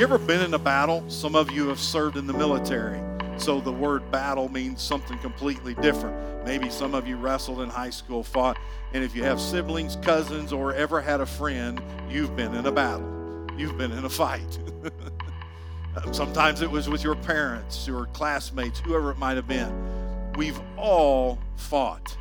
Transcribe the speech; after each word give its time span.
you 0.00 0.06
ever 0.06 0.16
been 0.16 0.40
in 0.40 0.54
a 0.54 0.58
battle? 0.58 1.04
Some 1.08 1.36
of 1.36 1.50
you 1.50 1.68
have 1.68 1.78
served 1.78 2.16
in 2.16 2.26
the 2.26 2.32
military. 2.32 2.98
So 3.36 3.60
the 3.60 3.70
word 3.70 4.10
battle 4.10 4.48
means 4.48 4.80
something 4.80 5.18
completely 5.18 5.74
different. 5.74 6.46
Maybe 6.46 6.70
some 6.70 6.94
of 6.94 7.06
you 7.06 7.18
wrestled 7.18 7.60
in 7.60 7.68
high 7.68 7.90
school, 7.90 8.24
fought, 8.24 8.56
and 8.94 9.04
if 9.04 9.14
you 9.14 9.24
have 9.24 9.38
siblings, 9.38 9.96
cousins, 9.96 10.54
or 10.54 10.72
ever 10.72 11.02
had 11.02 11.20
a 11.20 11.26
friend, 11.26 11.82
you've 12.08 12.34
been 12.34 12.54
in 12.54 12.64
a 12.64 12.72
battle. 12.72 13.06
You've 13.58 13.76
been 13.76 13.92
in 13.92 14.06
a 14.06 14.08
fight. 14.08 14.58
Sometimes 16.12 16.62
it 16.62 16.70
was 16.70 16.88
with 16.88 17.04
your 17.04 17.16
parents 17.16 17.86
your 17.86 18.06
classmates, 18.06 18.80
whoever 18.80 19.10
it 19.10 19.18
might 19.18 19.36
have 19.36 19.48
been. 19.48 20.32
We've 20.32 20.58
all 20.78 21.38
fought. 21.56 22.16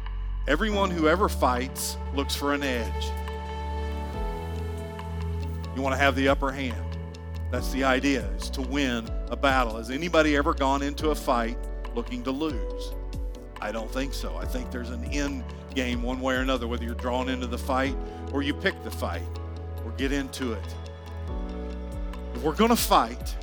Everyone 0.49 0.91
who 0.91 1.07
ever 1.07 1.29
fights 1.29 1.95
looks 2.13 2.35
for 2.35 2.53
an 2.53 2.61
edge. 2.61 3.05
You 5.77 5.81
want 5.81 5.93
to 5.93 5.97
have 5.97 6.17
the 6.17 6.27
upper 6.27 6.51
hand. 6.51 6.88
That's 7.51 7.71
the 7.71 7.83
idea, 7.83 8.25
is 8.37 8.49
to 8.51 8.61
win 8.61 9.09
a 9.29 9.35
battle. 9.35 9.77
Has 9.77 9.89
anybody 9.89 10.35
ever 10.37 10.53
gone 10.53 10.83
into 10.83 11.09
a 11.09 11.15
fight 11.15 11.57
looking 11.95 12.21
to 12.23 12.31
lose? 12.31 12.93
I 13.59 13.71
don't 13.71 13.91
think 13.91 14.13
so. 14.13 14.37
I 14.37 14.45
think 14.45 14.69
there's 14.69 14.91
an 14.91 15.03
end 15.05 15.43
game 15.73 16.03
one 16.03 16.21
way 16.21 16.35
or 16.35 16.41
another, 16.41 16.67
whether 16.67 16.83
you're 16.83 16.93
drawn 16.93 17.27
into 17.27 17.47
the 17.47 17.57
fight 17.57 17.95
or 18.31 18.43
you 18.43 18.53
pick 18.53 18.81
the 18.83 18.91
fight 18.91 19.23
or 19.83 19.91
get 19.91 20.11
into 20.11 20.53
it. 20.53 20.75
If 22.35 22.43
we're 22.43 22.53
going 22.53 22.69
to 22.69 22.75
fight, 22.75 23.35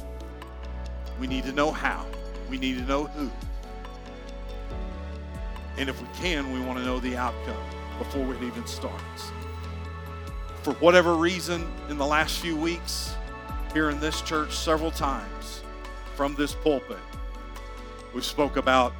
we 1.21 1.27
need 1.27 1.43
to 1.45 1.53
know 1.53 1.73
how. 1.73 2.07
We 2.49 2.59
need 2.59 2.79
to 2.79 2.85
know 2.85 3.05
who. 3.05 3.29
And 5.79 5.89
if 5.89 6.01
we 6.01 6.09
can, 6.15 6.53
we 6.53 6.61
want 6.61 6.79
to 6.79 6.85
know 6.85 7.01
the 7.01 7.17
outcome 7.17 7.57
before 7.99 8.33
it 8.35 8.43
even 8.43 8.67
starts. 8.67 9.33
For 10.63 10.75
whatever 10.75 11.15
reason, 11.15 11.67
in 11.89 11.99
the 11.99 12.07
last 12.07 12.39
few 12.39 12.57
weeks, 12.57 13.16
here 13.77 13.91
in 13.91 14.01
this 14.01 14.23
church 14.23 14.57
several 14.57 14.91
times 14.91 15.61
from 16.15 16.35
this 16.35 16.55
pulpit. 16.55 16.97
We 18.15 18.23
spoke 18.23 18.57
about 18.57 18.95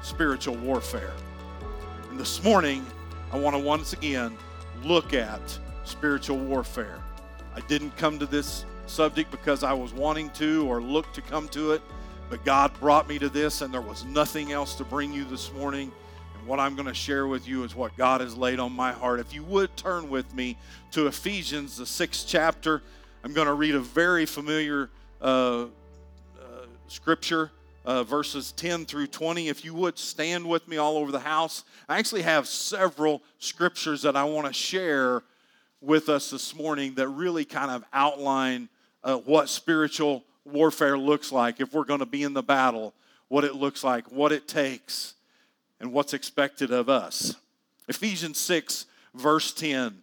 spiritual 0.00 0.54
warfare. 0.54 1.12
And 2.08 2.18
this 2.18 2.42
morning, 2.42 2.82
I 3.30 3.38
want 3.38 3.54
to 3.54 3.60
once 3.60 3.92
again 3.92 4.38
look 4.82 5.12
at 5.12 5.42
spiritual 5.84 6.38
warfare. 6.38 6.98
I 7.54 7.60
didn't 7.68 7.94
come 7.98 8.18
to 8.20 8.24
this 8.24 8.64
subject 8.86 9.30
because 9.30 9.62
I 9.62 9.74
was 9.74 9.92
wanting 9.92 10.30
to 10.30 10.66
or 10.66 10.80
look 10.80 11.12
to 11.12 11.20
come 11.20 11.46
to 11.50 11.72
it, 11.72 11.82
but 12.30 12.42
God 12.46 12.72
brought 12.80 13.06
me 13.06 13.18
to 13.18 13.28
this, 13.28 13.60
and 13.60 13.74
there 13.74 13.82
was 13.82 14.02
nothing 14.06 14.52
else 14.52 14.74
to 14.76 14.84
bring 14.84 15.12
you 15.12 15.26
this 15.26 15.52
morning. 15.52 15.92
And 16.38 16.46
what 16.46 16.58
I'm 16.58 16.74
going 16.74 16.88
to 16.88 16.94
share 16.94 17.26
with 17.26 17.46
you 17.46 17.64
is 17.64 17.74
what 17.74 17.94
God 17.98 18.22
has 18.22 18.34
laid 18.34 18.58
on 18.58 18.72
my 18.72 18.92
heart. 18.92 19.20
If 19.20 19.34
you 19.34 19.42
would 19.42 19.76
turn 19.76 20.08
with 20.08 20.34
me 20.34 20.56
to 20.92 21.06
Ephesians, 21.06 21.76
the 21.76 21.84
sixth 21.84 22.24
chapter. 22.26 22.82
I'm 23.24 23.34
going 23.34 23.46
to 23.46 23.54
read 23.54 23.76
a 23.76 23.80
very 23.80 24.26
familiar 24.26 24.90
uh, 25.20 25.24
uh, 25.64 25.66
scripture, 26.88 27.52
uh, 27.84 28.02
verses 28.02 28.50
10 28.50 28.84
through 28.84 29.06
20. 29.06 29.48
If 29.48 29.64
you 29.64 29.74
would 29.74 29.96
stand 29.96 30.44
with 30.44 30.66
me 30.66 30.76
all 30.76 30.96
over 30.96 31.12
the 31.12 31.20
house, 31.20 31.62
I 31.88 32.00
actually 32.00 32.22
have 32.22 32.48
several 32.48 33.22
scriptures 33.38 34.02
that 34.02 34.16
I 34.16 34.24
want 34.24 34.48
to 34.48 34.52
share 34.52 35.22
with 35.80 36.08
us 36.08 36.30
this 36.30 36.56
morning 36.56 36.94
that 36.94 37.08
really 37.10 37.44
kind 37.44 37.70
of 37.70 37.84
outline 37.92 38.68
uh, 39.04 39.18
what 39.18 39.48
spiritual 39.48 40.24
warfare 40.44 40.98
looks 40.98 41.30
like 41.30 41.60
if 41.60 41.72
we're 41.72 41.84
going 41.84 42.00
to 42.00 42.06
be 42.06 42.24
in 42.24 42.32
the 42.32 42.42
battle, 42.42 42.92
what 43.28 43.44
it 43.44 43.54
looks 43.54 43.84
like, 43.84 44.10
what 44.10 44.32
it 44.32 44.48
takes, 44.48 45.14
and 45.78 45.92
what's 45.92 46.12
expected 46.12 46.72
of 46.72 46.88
us. 46.88 47.36
Ephesians 47.88 48.38
6, 48.38 48.86
verse 49.14 49.52
10 49.52 50.02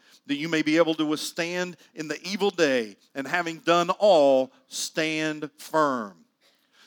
that 0.27 0.35
you 0.37 0.47
may 0.47 0.61
be 0.61 0.77
able 0.77 0.93
to 0.95 1.05
withstand 1.05 1.77
in 1.95 2.07
the 2.07 2.21
evil 2.23 2.51
day, 2.51 2.95
and 3.15 3.27
having 3.27 3.57
done 3.59 3.89
all, 3.89 4.51
stand 4.67 5.49
firm. 5.57 6.13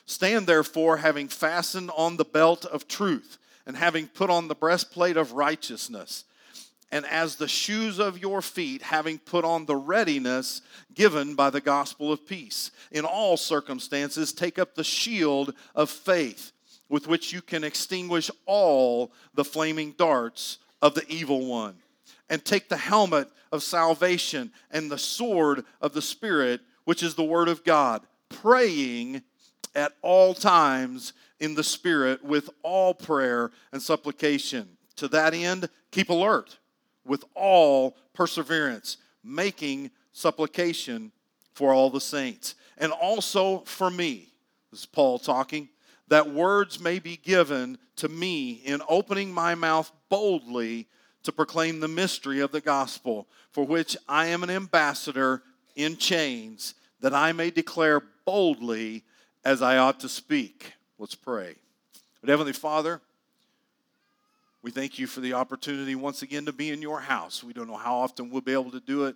Stand 0.05 0.47
therefore, 0.47 0.97
having 0.97 1.27
fastened 1.27 1.91
on 1.97 2.17
the 2.17 2.25
belt 2.25 2.65
of 2.65 2.87
truth, 2.87 3.37
and 3.65 3.75
having 3.75 4.07
put 4.07 4.29
on 4.29 4.47
the 4.47 4.55
breastplate 4.55 5.17
of 5.17 5.33
righteousness, 5.33 6.25
and 6.91 7.05
as 7.07 7.35
the 7.35 7.47
shoes 7.47 7.99
of 7.99 8.19
your 8.19 8.41
feet, 8.41 8.81
having 8.81 9.17
put 9.17 9.43
on 9.43 9.65
the 9.65 9.75
readiness 9.75 10.61
given 10.93 11.35
by 11.35 11.49
the 11.49 11.59
gospel 11.59 12.11
of 12.11 12.25
peace. 12.25 12.71
In 12.91 13.03
all 13.03 13.37
circumstances, 13.37 14.31
take 14.31 14.59
up 14.59 14.75
the 14.75 14.83
shield 14.83 15.53
of 15.73 15.89
faith, 15.89 16.51
with 16.87 17.07
which 17.07 17.33
you 17.33 17.41
can 17.41 17.63
extinguish 17.63 18.29
all 18.45 19.11
the 19.33 19.43
flaming 19.43 19.93
darts 19.97 20.59
of 20.81 20.93
the 20.93 21.05
evil 21.09 21.47
one 21.47 21.75
and 22.29 22.43
take 22.43 22.69
the 22.69 22.77
helmet 22.77 23.29
of 23.51 23.63
salvation 23.63 24.51
and 24.71 24.89
the 24.89 24.97
sword 24.97 25.63
of 25.81 25.93
the 25.93 26.01
Spirit, 26.01 26.61
which 26.83 27.03
is 27.03 27.15
the 27.15 27.23
Word 27.23 27.47
of 27.47 27.63
God, 27.63 28.01
praying 28.29 29.21
at 29.75 29.93
all 30.01 30.33
times 30.33 31.13
in 31.39 31.55
the 31.55 31.63
Spirit 31.63 32.23
with 32.23 32.49
all 32.63 32.93
prayer 32.93 33.51
and 33.71 33.81
supplication. 33.81 34.77
To 34.97 35.07
that 35.09 35.33
end, 35.33 35.69
keep 35.91 36.09
alert 36.09 36.57
with 37.05 37.23
all 37.35 37.97
perseverance, 38.13 38.97
making 39.23 39.91
supplication 40.11 41.11
for 41.53 41.73
all 41.73 41.89
the 41.89 42.01
saints, 42.01 42.55
and 42.77 42.91
also 42.91 43.59
for 43.59 43.89
me. 43.89 44.29
This 44.71 44.81
is 44.81 44.85
Paul 44.85 45.19
talking. 45.19 45.69
That 46.07 46.29
words 46.29 46.79
may 46.79 46.99
be 46.99 47.17
given 47.17 47.77
to 47.97 48.09
me 48.09 48.51
in 48.65 48.81
opening 48.87 49.33
my 49.33 49.55
mouth 49.55 49.91
boldly 50.09 50.87
to 51.25 51.31
proclaim 51.31 51.79
the 51.79 51.87
mystery 51.87 52.39
of 52.39 52.51
the 52.51 52.61
gospel, 52.61 53.27
for 53.51 53.65
which 53.65 53.97
I 54.07 54.27
am 54.27 54.43
an 54.43 54.49
ambassador 54.49 55.43
in 55.75 55.97
chains, 55.97 56.75
that 57.01 57.13
I 57.13 57.31
may 57.31 57.51
declare 57.51 58.01
boldly 58.25 59.03
as 59.43 59.61
I 59.61 59.77
ought 59.77 59.99
to 59.99 60.09
speak. 60.09 60.73
Let's 60.97 61.15
pray. 61.15 61.55
But 62.21 62.29
Heavenly 62.29 62.53
Father, 62.53 63.01
we 64.61 64.71
thank 64.71 64.97
you 64.97 65.05
for 65.05 65.19
the 65.19 65.33
opportunity 65.33 65.93
once 65.93 66.23
again 66.23 66.45
to 66.45 66.53
be 66.53 66.71
in 66.71 66.81
your 66.81 66.99
house. 66.99 67.43
We 67.43 67.53
don't 67.53 67.67
know 67.67 67.75
how 67.75 67.97
often 67.97 68.31
we'll 68.31 68.41
be 68.41 68.53
able 68.53 68.71
to 68.71 68.79
do 68.79 69.05
it. 69.05 69.15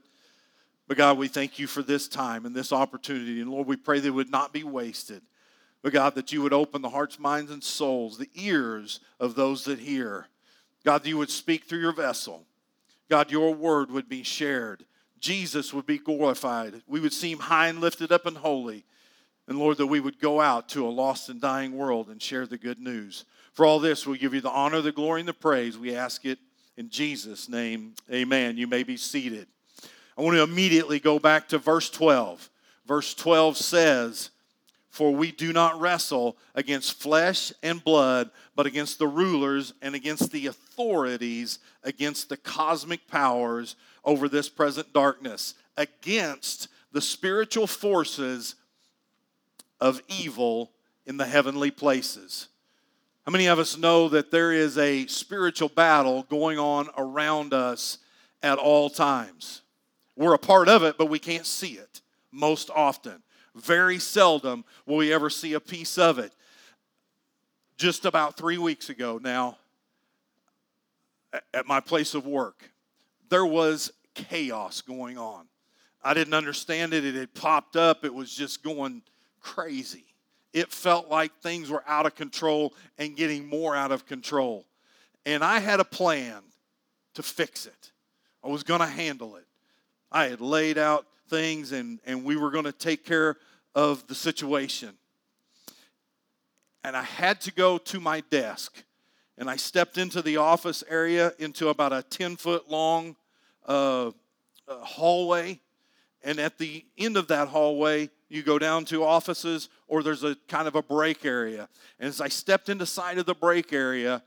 But 0.87 0.97
God, 0.97 1.17
we 1.17 1.27
thank 1.27 1.57
you 1.57 1.67
for 1.67 1.81
this 1.81 2.07
time 2.07 2.45
and 2.45 2.55
this 2.55 2.71
opportunity. 2.71 3.41
And 3.41 3.49
Lord, 3.49 3.67
we 3.67 3.75
pray 3.75 3.99
that 3.99 4.07
it 4.07 4.11
would 4.11 4.31
not 4.31 4.53
be 4.53 4.63
wasted. 4.63 5.21
But 5.81 5.93
God, 5.93 6.15
that 6.15 6.31
you 6.31 6.41
would 6.41 6.53
open 6.53 6.81
the 6.81 6.89
hearts, 6.89 7.19
minds, 7.19 7.51
and 7.51 7.63
souls, 7.63 8.17
the 8.17 8.29
ears 8.35 8.99
of 9.19 9.35
those 9.35 9.65
that 9.65 9.79
hear. 9.79 10.27
God, 10.83 11.05
you 11.05 11.17
would 11.17 11.29
speak 11.29 11.65
through 11.65 11.79
your 11.79 11.93
vessel. 11.93 12.45
God, 13.09 13.31
your 13.31 13.53
word 13.53 13.91
would 13.91 14.07
be 14.07 14.23
shared. 14.23 14.85
Jesus 15.19 15.73
would 15.73 15.85
be 15.85 15.97
glorified. 15.97 16.81
We 16.87 16.99
would 16.99 17.13
seem 17.13 17.39
high 17.39 17.67
and 17.67 17.81
lifted 17.81 18.11
up 18.11 18.25
and 18.25 18.37
holy. 18.37 18.85
And 19.47 19.57
Lord, 19.57 19.77
that 19.77 19.87
we 19.87 19.99
would 19.99 20.19
go 20.19 20.39
out 20.39 20.69
to 20.69 20.87
a 20.87 20.89
lost 20.89 21.27
and 21.27 21.41
dying 21.41 21.75
world 21.75 22.09
and 22.09 22.21
share 22.21 22.45
the 22.45 22.57
good 22.57 22.79
news. 22.79 23.25
For 23.53 23.65
all 23.65 23.79
this, 23.79 24.05
we 24.05 24.17
give 24.17 24.33
you 24.33 24.41
the 24.41 24.51
honor, 24.51 24.79
the 24.79 24.91
glory, 24.91 25.21
and 25.21 25.27
the 25.27 25.33
praise. 25.33 25.77
We 25.77 25.95
ask 25.95 26.23
it 26.23 26.39
in 26.77 26.89
Jesus' 26.89 27.49
name. 27.49 27.95
Amen. 28.11 28.57
You 28.57 28.67
may 28.67 28.83
be 28.83 28.95
seated. 28.95 29.47
I 30.17 30.21
want 30.21 30.35
to 30.35 30.43
immediately 30.43 30.99
go 30.99 31.17
back 31.17 31.49
to 31.49 31.57
verse 31.57 31.89
12. 31.89 32.49
Verse 32.85 33.13
12 33.13 33.57
says, 33.57 34.29
for 34.89 35.13
we 35.13 35.31
do 35.31 35.53
not 35.53 35.79
wrestle 35.79 36.37
against 36.55 37.01
flesh 37.01 37.53
and 37.61 37.83
blood, 37.83 38.31
but 38.55 38.65
against 38.65 38.99
the 38.99 39.07
rulers 39.07 39.73
and 39.81 39.95
against 39.95 40.31
the 40.31 40.47
authorities, 40.47 41.59
against 41.83 42.29
the 42.29 42.37
cosmic 42.37 43.07
powers 43.07 43.75
over 44.03 44.27
this 44.27 44.49
present 44.49 44.91
darkness, 44.91 45.53
against 45.77 46.67
the 46.91 47.01
spiritual 47.01 47.67
forces 47.67 48.55
of 49.79 50.01
evil 50.07 50.71
in 51.05 51.17
the 51.17 51.25
heavenly 51.25 51.71
places. 51.71 52.49
How 53.25 53.31
many 53.31 53.47
of 53.47 53.59
us 53.59 53.77
know 53.77 54.09
that 54.09 54.31
there 54.31 54.51
is 54.51 54.77
a 54.77 55.05
spiritual 55.05 55.69
battle 55.69 56.23
going 56.23 56.57
on 56.57 56.89
around 56.97 57.53
us 57.53 57.99
at 58.41 58.57
all 58.57 58.89
times? 58.89 59.61
We're 60.15 60.33
a 60.33 60.39
part 60.39 60.67
of 60.67 60.83
it, 60.83 60.97
but 60.97 61.09
we 61.09 61.19
can't 61.19 61.45
see 61.45 61.73
it 61.73 62.01
most 62.31 62.69
often. 62.71 63.21
Very 63.55 63.99
seldom 63.99 64.63
will 64.85 64.97
we 64.97 65.13
ever 65.13 65.29
see 65.29 65.53
a 65.53 65.59
piece 65.59 65.97
of 65.97 66.19
it. 66.19 66.33
Just 67.77 68.05
about 68.05 68.37
three 68.37 68.57
weeks 68.57 68.89
ago 68.89 69.19
now, 69.21 69.57
at 71.53 71.65
my 71.65 71.79
place 71.79 72.13
of 72.13 72.25
work, 72.25 72.71
there 73.29 73.45
was 73.45 73.91
chaos 74.15 74.81
going 74.81 75.17
on. 75.17 75.45
I 76.03 76.13
didn't 76.13 76.33
understand 76.33 76.93
it. 76.93 77.05
It 77.05 77.15
had 77.15 77.33
popped 77.33 77.75
up. 77.75 78.05
It 78.05 78.13
was 78.13 78.33
just 78.33 78.63
going 78.63 79.01
crazy. 79.41 80.05
It 80.53 80.71
felt 80.71 81.09
like 81.09 81.31
things 81.41 81.69
were 81.69 81.83
out 81.87 82.05
of 82.05 82.15
control 82.15 82.73
and 82.97 83.15
getting 83.15 83.47
more 83.47 83.75
out 83.75 83.91
of 83.91 84.05
control. 84.05 84.65
And 85.25 85.43
I 85.43 85.59
had 85.59 85.79
a 85.79 85.85
plan 85.85 86.41
to 87.13 87.23
fix 87.23 87.65
it. 87.65 87.91
I 88.43 88.47
was 88.47 88.63
going 88.63 88.79
to 88.79 88.87
handle 88.87 89.35
it. 89.35 89.45
I 90.11 90.25
had 90.25 90.41
laid 90.41 90.77
out 90.77 91.05
things 91.29 91.71
and, 91.71 91.99
and 92.05 92.23
we 92.23 92.35
were 92.35 92.51
going 92.51 92.65
to 92.65 92.71
take 92.71 93.05
care 93.05 93.37
of 93.75 94.05
the 94.07 94.15
situation. 94.15 94.93
And 96.83 96.95
I 96.95 97.03
had 97.03 97.41
to 97.41 97.51
go 97.51 97.77
to 97.77 97.99
my 97.99 98.21
desk. 98.29 98.83
And 99.37 99.49
I 99.49 99.55
stepped 99.55 99.97
into 99.97 100.21
the 100.21 100.37
office 100.37 100.83
area 100.89 101.33
into 101.39 101.69
about 101.69 101.93
a 101.93 102.03
10 102.03 102.35
foot 102.35 102.69
long 102.69 103.15
uh, 103.67 104.07
uh, 104.07 104.11
hallway. 104.67 105.59
And 106.23 106.39
at 106.39 106.57
the 106.57 106.85
end 106.97 107.15
of 107.15 107.27
that 107.27 107.47
hallway, 107.47 108.09
you 108.27 108.43
go 108.43 108.59
down 108.59 108.85
to 108.85 109.03
offices 109.03 109.69
or 109.87 110.03
there's 110.03 110.23
a 110.23 110.35
kind 110.47 110.67
of 110.67 110.75
a 110.75 110.83
break 110.83 111.25
area. 111.25 111.69
And 111.99 112.09
as 112.09 112.21
I 112.21 112.27
stepped 112.27 112.69
into 112.69 112.85
sight 112.85 113.17
of 113.17 113.25
the 113.25 113.33
break 113.33 113.71
area, 113.71 114.21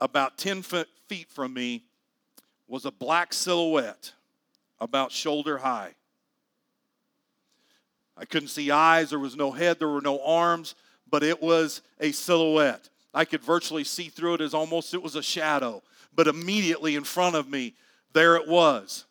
about 0.00 0.38
10 0.38 0.62
feet 0.62 1.28
from 1.30 1.54
me 1.54 1.84
was 2.68 2.84
a 2.84 2.90
black 2.90 3.32
silhouette 3.32 4.12
about 4.80 5.10
shoulder 5.10 5.58
high. 5.58 5.94
I 8.18 8.24
couldn't 8.24 8.48
see 8.48 8.70
eyes, 8.70 9.10
there 9.10 9.18
was 9.18 9.36
no 9.36 9.52
head, 9.52 9.78
there 9.78 9.88
were 9.88 10.00
no 10.00 10.20
arms, 10.24 10.74
but 11.08 11.22
it 11.22 11.40
was 11.40 11.82
a 12.00 12.12
silhouette. 12.12 12.88
I 13.14 13.24
could 13.24 13.42
virtually 13.42 13.84
see 13.84 14.08
through 14.08 14.34
it 14.34 14.40
as 14.40 14.54
almost 14.54 14.92
it 14.92 15.02
was 15.02 15.14
a 15.14 15.22
shadow. 15.22 15.82
But 16.14 16.26
immediately 16.26 16.96
in 16.96 17.04
front 17.04 17.36
of 17.36 17.48
me, 17.48 17.74
there 18.12 18.36
it 18.36 18.48
was. 18.48 19.04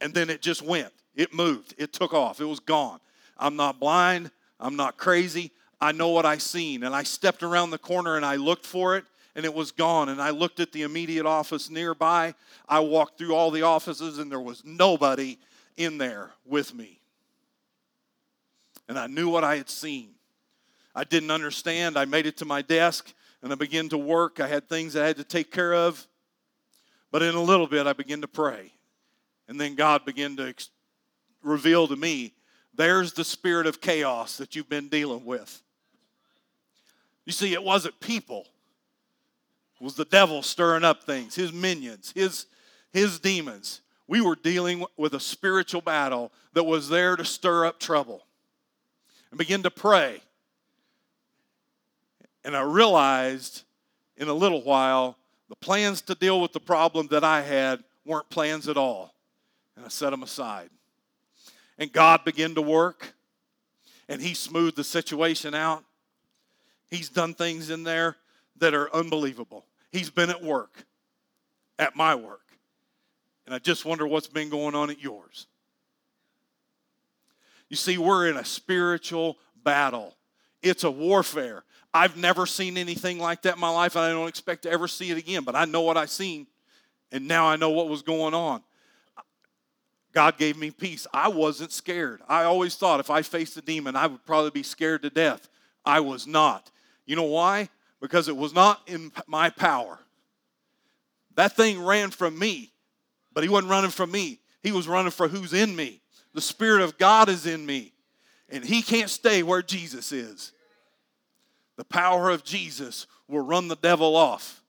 And 0.00 0.14
then 0.14 0.30
it 0.30 0.40
just 0.40 0.62
went. 0.62 0.92
It 1.14 1.34
moved. 1.34 1.74
It 1.78 1.92
took 1.92 2.14
off. 2.14 2.40
It 2.40 2.46
was 2.46 2.60
gone. 2.60 3.00
I'm 3.38 3.56
not 3.56 3.78
blind. 3.78 4.30
I'm 4.58 4.76
not 4.76 4.96
crazy. 4.96 5.52
I 5.80 5.92
know 5.92 6.08
what 6.08 6.26
I 6.26 6.38
seen. 6.38 6.82
And 6.84 6.94
I 6.94 7.02
stepped 7.02 7.42
around 7.42 7.70
the 7.70 7.78
corner 7.78 8.16
and 8.16 8.24
I 8.24 8.36
looked 8.36 8.66
for 8.66 8.96
it 8.96 9.04
and 9.36 9.44
it 9.44 9.52
was 9.52 9.70
gone. 9.70 10.08
And 10.08 10.20
I 10.20 10.30
looked 10.30 10.60
at 10.60 10.72
the 10.72 10.82
immediate 10.82 11.26
office 11.26 11.68
nearby. 11.68 12.34
I 12.68 12.80
walked 12.80 13.18
through 13.18 13.34
all 13.34 13.50
the 13.50 13.62
offices 13.62 14.18
and 14.18 14.30
there 14.30 14.40
was 14.40 14.64
nobody 14.64 15.38
in 15.76 15.98
there 15.98 16.30
with 16.44 16.74
me. 16.74 17.00
And 18.88 18.98
I 18.98 19.06
knew 19.06 19.28
what 19.28 19.44
I 19.44 19.56
had 19.56 19.70
seen. 19.70 20.10
I 20.94 21.04
didn't 21.04 21.30
understand. 21.30 21.98
I 21.98 22.04
made 22.04 22.26
it 22.26 22.36
to 22.38 22.44
my 22.44 22.62
desk 22.62 23.12
and 23.42 23.52
I 23.52 23.56
began 23.56 23.88
to 23.90 23.98
work. 23.98 24.40
I 24.40 24.46
had 24.46 24.68
things 24.68 24.96
I 24.96 25.06
had 25.06 25.16
to 25.16 25.24
take 25.24 25.50
care 25.50 25.74
of. 25.74 26.06
But 27.10 27.22
in 27.22 27.34
a 27.34 27.42
little 27.42 27.66
bit, 27.66 27.86
I 27.86 27.92
began 27.92 28.20
to 28.22 28.28
pray. 28.28 28.72
And 29.48 29.60
then 29.60 29.74
God 29.74 30.04
began 30.04 30.36
to 30.36 30.48
ex- 30.48 30.70
reveal 31.42 31.86
to 31.88 31.96
me 31.96 32.34
there's 32.74 33.12
the 33.12 33.24
spirit 33.24 33.66
of 33.66 33.80
chaos 33.80 34.38
that 34.38 34.56
you've 34.56 34.68
been 34.68 34.88
dealing 34.88 35.24
with. 35.24 35.62
You 37.24 37.32
see, 37.32 37.52
it 37.52 37.62
wasn't 37.62 38.00
people, 38.00 38.46
it 39.80 39.84
was 39.84 39.94
the 39.94 40.04
devil 40.04 40.42
stirring 40.42 40.84
up 40.84 41.04
things, 41.04 41.34
his 41.34 41.52
minions, 41.52 42.12
his, 42.14 42.46
his 42.92 43.18
demons. 43.18 43.80
We 44.06 44.20
were 44.20 44.36
dealing 44.36 44.84
with 44.96 45.14
a 45.14 45.20
spiritual 45.20 45.80
battle 45.80 46.32
that 46.52 46.64
was 46.64 46.88
there 46.88 47.16
to 47.16 47.24
stir 47.24 47.66
up 47.66 47.78
trouble. 47.78 48.23
And 49.34 49.38
begin 49.40 49.64
to 49.64 49.70
pray. 49.72 50.20
And 52.44 52.56
I 52.56 52.60
realized 52.62 53.64
in 54.16 54.28
a 54.28 54.32
little 54.32 54.62
while 54.62 55.18
the 55.48 55.56
plans 55.56 56.02
to 56.02 56.14
deal 56.14 56.40
with 56.40 56.52
the 56.52 56.60
problem 56.60 57.08
that 57.08 57.24
I 57.24 57.42
had 57.42 57.82
weren't 58.06 58.30
plans 58.30 58.68
at 58.68 58.76
all. 58.76 59.12
And 59.74 59.84
I 59.84 59.88
set 59.88 60.10
them 60.10 60.22
aside. 60.22 60.70
And 61.78 61.92
God 61.92 62.24
began 62.24 62.54
to 62.54 62.62
work, 62.62 63.12
and 64.08 64.22
He 64.22 64.34
smoothed 64.34 64.76
the 64.76 64.84
situation 64.84 65.52
out. 65.52 65.82
He's 66.88 67.08
done 67.08 67.34
things 67.34 67.70
in 67.70 67.82
there 67.82 68.14
that 68.58 68.72
are 68.72 68.88
unbelievable. 68.94 69.64
He's 69.90 70.10
been 70.10 70.30
at 70.30 70.44
work, 70.44 70.86
at 71.76 71.96
my 71.96 72.14
work. 72.14 72.46
And 73.46 73.52
I 73.52 73.58
just 73.58 73.84
wonder 73.84 74.06
what's 74.06 74.28
been 74.28 74.48
going 74.48 74.76
on 74.76 74.90
at 74.90 75.02
yours. 75.02 75.48
You 77.74 77.76
see, 77.76 77.98
we're 77.98 78.28
in 78.28 78.36
a 78.36 78.44
spiritual 78.44 79.36
battle, 79.64 80.14
it's 80.62 80.84
a 80.84 80.90
warfare. 80.92 81.64
I've 81.92 82.16
never 82.16 82.46
seen 82.46 82.76
anything 82.76 83.18
like 83.18 83.42
that 83.42 83.54
in 83.54 83.60
my 83.60 83.68
life, 83.68 83.96
and 83.96 84.04
I 84.04 84.10
don't 84.10 84.28
expect 84.28 84.62
to 84.62 84.70
ever 84.70 84.86
see 84.86 85.10
it 85.10 85.18
again, 85.18 85.42
but 85.42 85.56
I 85.56 85.64
know 85.64 85.80
what 85.80 85.96
I've 85.96 86.08
seen, 86.10 86.46
and 87.10 87.26
now 87.26 87.46
I 87.46 87.56
know 87.56 87.70
what 87.70 87.88
was 87.88 88.02
going 88.02 88.32
on. 88.32 88.62
God 90.12 90.38
gave 90.38 90.56
me 90.56 90.70
peace. 90.70 91.08
I 91.12 91.26
wasn't 91.26 91.72
scared. 91.72 92.20
I 92.28 92.44
always 92.44 92.76
thought 92.76 93.00
if 93.00 93.10
I 93.10 93.22
faced 93.22 93.56
a 93.56 93.60
demon, 93.60 93.96
I 93.96 94.06
would 94.06 94.24
probably 94.24 94.52
be 94.52 94.62
scared 94.62 95.02
to 95.02 95.10
death. 95.10 95.48
I 95.84 95.98
was 95.98 96.28
not. 96.28 96.70
You 97.06 97.16
know 97.16 97.24
why? 97.24 97.70
Because 98.00 98.28
it 98.28 98.36
was 98.36 98.54
not 98.54 98.82
in 98.86 99.10
my 99.26 99.50
power. 99.50 99.98
That 101.34 101.56
thing 101.56 101.84
ran 101.84 102.12
from 102.12 102.38
me, 102.38 102.70
but 103.32 103.42
he 103.42 103.48
wasn't 103.48 103.72
running 103.72 103.90
from 103.90 104.12
me. 104.12 104.38
He 104.62 104.70
was 104.70 104.86
running 104.86 105.10
for 105.10 105.26
who's 105.26 105.52
in 105.52 105.74
me. 105.74 106.02
The 106.34 106.40
Spirit 106.40 106.82
of 106.82 106.98
God 106.98 107.28
is 107.28 107.46
in 107.46 107.64
me, 107.64 107.92
and 108.48 108.64
he 108.64 108.82
can't 108.82 109.10
stay 109.10 109.42
where 109.42 109.62
Jesus 109.62 110.12
is. 110.12 110.52
The 111.76 111.84
power 111.84 112.30
of 112.30 112.44
Jesus 112.44 113.06
will 113.26 113.40
run 113.40 113.68
the 113.68 113.76
devil 113.76 114.16
off. 114.16 114.62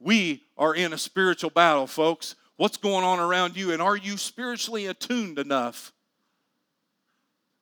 We 0.00 0.42
are 0.58 0.74
in 0.74 0.92
a 0.92 0.98
spiritual 0.98 1.50
battle, 1.50 1.86
folks 1.86 2.34
what's 2.62 2.76
going 2.76 3.04
on 3.04 3.18
around 3.18 3.56
you, 3.56 3.72
and 3.72 3.82
are 3.82 3.96
you 3.96 4.16
spiritually 4.16 4.86
attuned 4.86 5.36
enough 5.38 5.92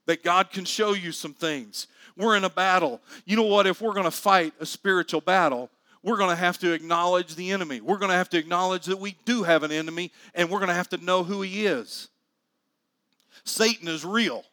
that 0.05 0.23
God 0.23 0.51
can 0.51 0.67
show 0.67 0.93
you 0.93 1.11
some 1.11 1.33
things? 1.33 1.87
We're 2.19 2.37
in 2.37 2.45
a 2.45 2.51
battle. 2.51 3.01
You 3.25 3.37
know 3.37 3.45
what? 3.45 3.67
If 3.67 3.81
we're 3.81 3.95
going 3.95 4.05
to 4.05 4.11
fight 4.11 4.53
a 4.61 4.67
spiritual 4.67 5.23
battle, 5.23 5.71
we're 6.03 6.19
going 6.19 6.29
to 6.29 6.37
have 6.37 6.59
to 6.59 6.73
acknowledge 6.73 7.35
the 7.35 7.51
enemy. 7.51 7.81
We're 7.81 7.97
going 7.97 8.11
to 8.11 8.17
have 8.17 8.29
to 8.29 8.39
acknowledge 8.39 8.85
that 8.87 8.99
we 8.99 9.17
do 9.25 9.43
have 9.43 9.63
an 9.63 9.73
enemy, 9.73 10.13
and 10.35 10.51
we're 10.51 10.59
going 10.59 10.69
to 10.69 10.75
have 10.75 10.91
to 10.91 11.03
know 11.03 11.25
who 11.25 11.41
he 11.41 11.65
is. 11.65 12.09
Satan 13.45 13.89
is 13.89 14.05
real. 14.05 14.45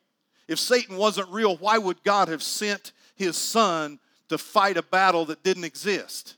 If 0.48 0.60
Satan 0.60 0.98
wasn't 0.98 1.30
real, 1.30 1.57
why 1.57 1.78
would 1.78 2.04
God 2.04 2.28
have 2.30 2.42
sent 2.42 2.94
his 3.16 3.36
son 3.36 4.00
to 4.30 4.38
fight 4.38 4.78
a 4.78 4.84
battle 4.84 5.25
that 5.25 5.44
didn't 5.44 5.66
exist? 5.66 6.36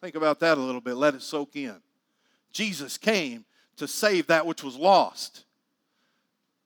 Think 0.00 0.16
about 0.16 0.40
that 0.40 0.58
a 0.58 0.60
little 0.60 0.80
bit. 0.80 0.94
Let 0.94 1.14
it 1.14 1.22
soak 1.22 1.56
in. 1.56 1.76
Jesus 2.52 2.98
came 2.98 3.44
to 3.76 3.88
save 3.88 4.28
that 4.28 4.46
which 4.46 4.62
was 4.62 4.76
lost, 4.76 5.44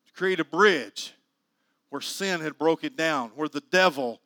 to 0.06 0.12
create 0.12 0.40
a 0.40 0.44
bridge 0.44 1.14
where 1.90 2.02
sin 2.02 2.40
had 2.40 2.58
broken 2.58 2.94
down, 2.94 3.30
where 3.34 3.48
the 3.48 3.62
devil 3.70 4.20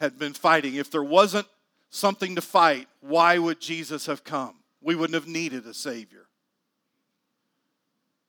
had 0.00 0.18
been 0.18 0.32
fighting. 0.32 0.74
If 0.74 0.90
there 0.90 1.02
wasn't 1.02 1.46
something 1.90 2.34
to 2.34 2.40
fight, 2.40 2.88
why 3.00 3.38
would 3.38 3.60
Jesus 3.60 4.06
have 4.06 4.24
come? 4.24 4.56
We 4.80 4.94
wouldn't 4.94 5.14
have 5.14 5.32
needed 5.32 5.66
a 5.66 5.74
Savior. 5.74 6.26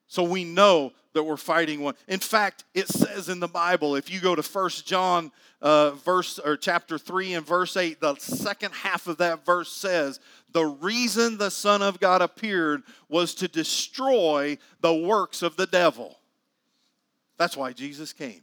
So 0.07 0.23
we 0.23 0.43
know 0.43 0.93
that 1.13 1.23
we're 1.23 1.37
fighting 1.37 1.81
one. 1.81 1.95
In 2.07 2.19
fact, 2.19 2.65
it 2.73 2.87
says 2.87 3.29
in 3.29 3.39
the 3.39 3.47
Bible, 3.47 3.95
if 3.95 4.11
you 4.11 4.19
go 4.19 4.35
to 4.35 4.43
First 4.43 4.85
John 4.85 5.31
uh, 5.61 5.91
verse 5.91 6.39
or 6.39 6.55
chapter 6.55 6.97
3 6.97 7.33
and 7.33 7.45
verse 7.45 7.75
8, 7.75 7.99
the 7.99 8.15
second 8.15 8.73
half 8.73 9.07
of 9.07 9.17
that 9.17 9.45
verse 9.45 9.71
says, 9.71 10.19
the 10.51 10.65
reason 10.65 11.37
the 11.37 11.51
Son 11.51 11.81
of 11.81 11.99
God 11.99 12.21
appeared 12.21 12.83
was 13.07 13.35
to 13.35 13.47
destroy 13.47 14.57
the 14.81 14.93
works 14.93 15.41
of 15.41 15.55
the 15.55 15.67
devil. 15.67 16.17
That's 17.37 17.57
why 17.57 17.73
Jesus 17.73 18.13
came, 18.13 18.41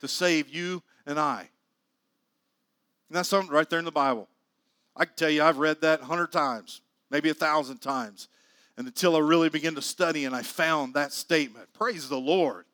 to 0.00 0.08
save 0.08 0.48
you 0.48 0.82
and 1.06 1.18
I. 1.18 1.48
And 3.08 3.16
that's 3.16 3.28
something 3.28 3.52
right 3.52 3.68
there 3.68 3.78
in 3.78 3.84
the 3.84 3.90
Bible. 3.90 4.28
I 4.96 5.04
can 5.04 5.14
tell 5.16 5.30
you, 5.30 5.42
I've 5.42 5.58
read 5.58 5.80
that 5.80 6.02
a 6.02 6.04
hundred 6.04 6.32
times, 6.32 6.80
maybe 7.10 7.30
a 7.30 7.34
thousand 7.34 7.78
times. 7.78 8.28
And 8.80 8.88
until 8.88 9.14
I 9.14 9.18
really 9.18 9.50
began 9.50 9.74
to 9.74 9.82
study 9.82 10.24
and 10.24 10.34
I 10.34 10.40
found 10.40 10.94
that 10.94 11.12
statement. 11.12 11.70
Praise 11.74 12.08
the 12.08 12.16
Lord. 12.16 12.64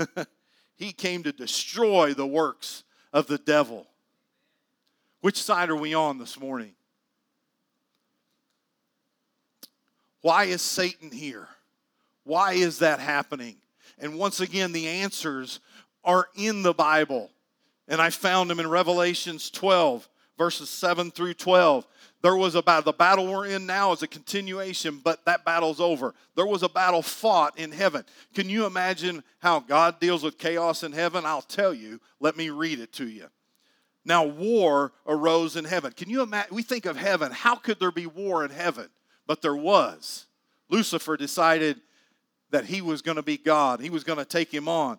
he 0.74 0.90
came 0.90 1.22
to 1.22 1.30
destroy 1.30 2.12
the 2.12 2.26
works 2.26 2.82
of 3.12 3.28
the 3.28 3.38
devil. 3.38 3.86
Which 5.20 5.40
side 5.40 5.70
are 5.70 5.76
we 5.76 5.94
on 5.94 6.18
this 6.18 6.40
morning? 6.40 6.72
Why 10.22 10.46
is 10.46 10.60
Satan 10.60 11.12
here? 11.12 11.46
Why 12.24 12.54
is 12.54 12.80
that 12.80 12.98
happening? 12.98 13.58
And 13.96 14.18
once 14.18 14.40
again, 14.40 14.72
the 14.72 14.88
answers 14.88 15.60
are 16.02 16.26
in 16.34 16.64
the 16.64 16.74
Bible. 16.74 17.30
And 17.86 18.02
I 18.02 18.10
found 18.10 18.50
them 18.50 18.58
in 18.58 18.68
Revelations 18.68 19.50
12, 19.52 20.08
verses 20.36 20.68
7 20.68 21.12
through 21.12 21.34
12. 21.34 21.86
There 22.22 22.36
was 22.36 22.54
a 22.54 22.62
battle. 22.62 22.92
The 22.92 22.96
battle 22.96 23.26
we're 23.26 23.46
in 23.46 23.66
now 23.66 23.92
is 23.92 24.02
a 24.02 24.06
continuation, 24.06 25.00
but 25.02 25.24
that 25.24 25.44
battle's 25.44 25.80
over. 25.80 26.14
There 26.36 26.46
was 26.46 26.62
a 26.62 26.68
battle 26.68 27.02
fought 27.02 27.58
in 27.58 27.72
heaven. 27.72 28.04
Can 28.34 28.48
you 28.50 28.66
imagine 28.66 29.22
how 29.38 29.60
God 29.60 30.00
deals 30.00 30.22
with 30.22 30.38
chaos 30.38 30.82
in 30.82 30.92
heaven? 30.92 31.24
I'll 31.24 31.42
tell 31.42 31.72
you. 31.72 32.00
Let 32.20 32.36
me 32.36 32.50
read 32.50 32.78
it 32.78 32.92
to 32.94 33.08
you. 33.08 33.26
Now, 34.04 34.24
war 34.24 34.92
arose 35.06 35.56
in 35.56 35.64
heaven. 35.64 35.92
Can 35.92 36.10
you 36.10 36.22
imagine? 36.22 36.54
We 36.54 36.62
think 36.62 36.86
of 36.86 36.96
heaven. 36.96 37.32
How 37.32 37.56
could 37.56 37.80
there 37.80 37.92
be 37.92 38.06
war 38.06 38.44
in 38.44 38.50
heaven? 38.50 38.88
but 39.30 39.42
there 39.42 39.54
was. 39.54 40.26
Lucifer 40.70 41.16
decided 41.16 41.80
that 42.50 42.64
he 42.64 42.80
was 42.80 43.00
going 43.00 43.14
to 43.14 43.22
be 43.22 43.36
God. 43.36 43.80
He 43.80 43.88
was 43.88 44.02
going 44.02 44.18
to 44.18 44.24
take 44.24 44.52
him 44.52 44.68
on. 44.68 44.98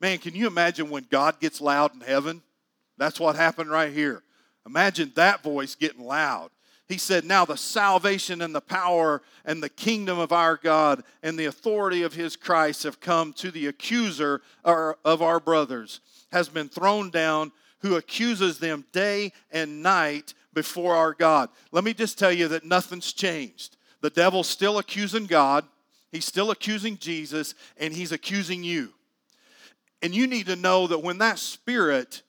Man, 0.00 0.18
can 0.18 0.34
you 0.34 0.46
imagine 0.46 0.90
when 0.90 1.06
God 1.10 1.40
gets 1.40 1.60
loud 1.60 1.94
in 1.94 2.00
heaven? 2.00 2.42
That's 2.96 3.18
what 3.18 3.36
happened 3.36 3.70
right 3.70 3.92
here. 3.92 4.22
Imagine 4.66 5.12
that 5.14 5.42
voice 5.42 5.74
getting 5.74 6.04
loud. 6.04 6.50
He 6.88 6.98
said, 6.98 7.24
Now 7.24 7.44
the 7.44 7.56
salvation 7.56 8.40
and 8.40 8.54
the 8.54 8.60
power 8.60 9.22
and 9.44 9.62
the 9.62 9.68
kingdom 9.68 10.18
of 10.18 10.32
our 10.32 10.56
God 10.56 11.04
and 11.22 11.38
the 11.38 11.44
authority 11.46 12.02
of 12.02 12.14
his 12.14 12.34
Christ 12.34 12.82
have 12.84 13.00
come 13.00 13.32
to 13.34 13.50
the 13.50 13.66
accuser 13.66 14.40
of 14.64 15.22
our 15.22 15.40
brothers, 15.40 16.00
has 16.32 16.48
been 16.48 16.68
thrown 16.68 17.10
down, 17.10 17.52
who 17.80 17.96
accuses 17.96 18.58
them 18.58 18.84
day 18.92 19.32
and 19.50 19.82
night 19.82 20.34
before 20.52 20.94
our 20.94 21.12
God. 21.12 21.48
Let 21.70 21.84
me 21.84 21.94
just 21.94 22.18
tell 22.18 22.32
you 22.32 22.48
that 22.48 22.64
nothing's 22.64 23.12
changed. 23.12 23.76
The 24.00 24.10
devil's 24.10 24.48
still 24.48 24.78
accusing 24.78 25.26
God, 25.26 25.64
he's 26.10 26.24
still 26.24 26.50
accusing 26.50 26.98
Jesus, 26.98 27.54
and 27.76 27.92
he's 27.92 28.12
accusing 28.12 28.64
you. 28.64 28.92
And 30.02 30.14
you 30.14 30.26
need 30.26 30.46
to 30.46 30.56
know 30.56 30.86
that 30.86 31.02
when 31.02 31.18
that 31.18 31.38
spirit 31.38 32.22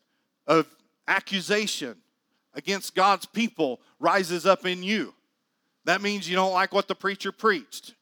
of 0.47 0.65
accusation 1.07 1.95
against 2.53 2.95
God's 2.95 3.25
people 3.25 3.79
rises 3.99 4.45
up 4.45 4.65
in 4.65 4.81
you, 4.81 5.13
that 5.85 6.01
means 6.01 6.29
you 6.29 6.35
don't 6.35 6.53
like 6.53 6.73
what 6.73 6.87
the 6.87 6.95
preacher 6.95 7.31
preached, 7.31 7.93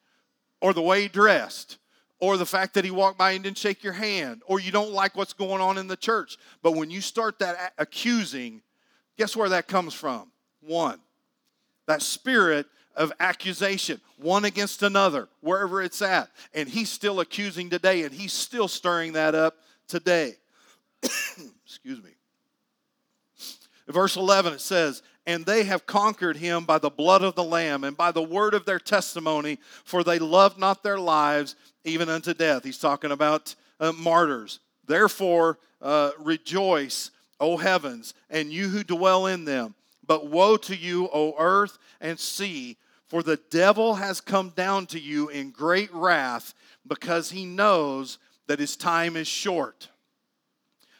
or 0.61 0.73
the 0.73 0.81
way 0.81 1.03
he 1.03 1.07
dressed, 1.07 1.77
or 2.19 2.37
the 2.37 2.45
fact 2.45 2.73
that 2.73 2.85
he 2.85 2.91
walked 2.91 3.17
by 3.17 3.31
and 3.31 3.43
didn't 3.43 3.57
shake 3.57 3.83
your 3.83 3.93
hand, 3.93 4.41
or 4.47 4.59
you 4.59 4.71
don't 4.71 4.91
like 4.91 5.15
what's 5.15 5.33
going 5.33 5.61
on 5.61 5.77
in 5.77 5.87
the 5.87 5.95
church. 5.95 6.37
But 6.63 6.73
when 6.73 6.89
you 6.89 7.01
start 7.01 7.39
that 7.39 7.73
accusing, 7.77 8.61
guess 9.17 9.35
where 9.35 9.49
that 9.49 9.67
comes 9.67 9.93
from? 9.93 10.31
One, 10.61 10.99
that 11.87 12.01
spirit 12.01 12.65
of 12.97 13.13
accusation, 13.19 14.01
one 14.17 14.43
against 14.43 14.81
another, 14.81 15.29
wherever 15.39 15.81
it's 15.81 16.01
at. 16.01 16.29
And 16.53 16.67
he's 16.67 16.89
still 16.89 17.19
accusing 17.19 17.69
today, 17.69 18.03
and 18.03 18.13
he's 18.13 18.33
still 18.33 18.67
stirring 18.67 19.13
that 19.13 19.35
up 19.35 19.55
today. 19.87 20.33
Excuse 21.65 22.03
me. 22.03 22.09
verse 23.87 24.17
11, 24.17 24.53
it 24.53 24.61
says, 24.61 25.03
And 25.27 25.45
they 25.45 25.63
have 25.65 25.85
conquered 25.85 26.37
him 26.37 26.65
by 26.65 26.79
the 26.79 26.89
blood 26.89 27.21
of 27.21 27.35
the 27.35 27.43
Lamb 27.43 27.83
and 27.83 27.95
by 27.95 28.11
the 28.11 28.23
word 28.23 28.55
of 28.55 28.65
their 28.65 28.79
testimony, 28.79 29.59
for 29.83 30.03
they 30.03 30.17
loved 30.17 30.57
not 30.57 30.81
their 30.81 30.99
lives 30.99 31.55
even 31.83 32.09
unto 32.09 32.33
death. 32.33 32.63
He's 32.63 32.79
talking 32.79 33.11
about 33.11 33.53
uh, 33.79 33.91
martyrs. 33.91 34.59
Therefore, 34.87 35.59
uh, 35.81 36.11
rejoice, 36.19 37.11
O 37.39 37.57
heavens, 37.57 38.15
and 38.31 38.51
you 38.51 38.69
who 38.69 38.83
dwell 38.83 39.27
in 39.27 39.45
them. 39.45 39.75
But 40.05 40.27
woe 40.31 40.57
to 40.57 40.75
you, 40.75 41.09
O 41.13 41.35
earth 41.37 41.77
and 42.01 42.17
sea, 42.17 42.77
for 43.07 43.23
the 43.23 43.39
devil 43.49 43.95
has 43.95 44.21
come 44.21 44.49
down 44.49 44.85
to 44.87 44.99
you 44.99 45.29
in 45.29 45.51
great 45.51 45.93
wrath, 45.93 46.53
because 46.85 47.31
he 47.31 47.45
knows 47.45 48.17
that 48.47 48.59
his 48.59 48.75
time 48.75 49.15
is 49.15 49.27
short. 49.27 49.89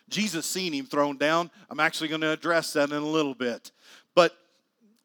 Jesus 0.09 0.45
seen 0.45 0.73
him 0.73 0.85
thrown 0.85 1.17
down. 1.17 1.51
I'm 1.69 1.79
actually 1.79 2.07
going 2.07 2.21
to 2.21 2.31
address 2.31 2.73
that 2.73 2.89
in 2.89 2.95
a 2.95 2.99
little 2.99 3.33
bit. 3.33 3.71
But 4.15 4.37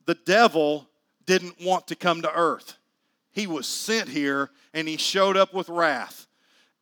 the 0.06 0.14
devil 0.14 0.88
didn't 1.26 1.61
want 1.61 1.88
to 1.88 1.97
come 1.97 2.23
to 2.23 2.32
earth. 2.32 2.76
He 3.32 3.47
was 3.47 3.66
sent 3.66 4.09
here 4.09 4.50
and 4.75 4.87
he 4.87 4.97
showed 4.97 5.37
up 5.37 5.54
with 5.54 5.68
wrath. 5.68 6.26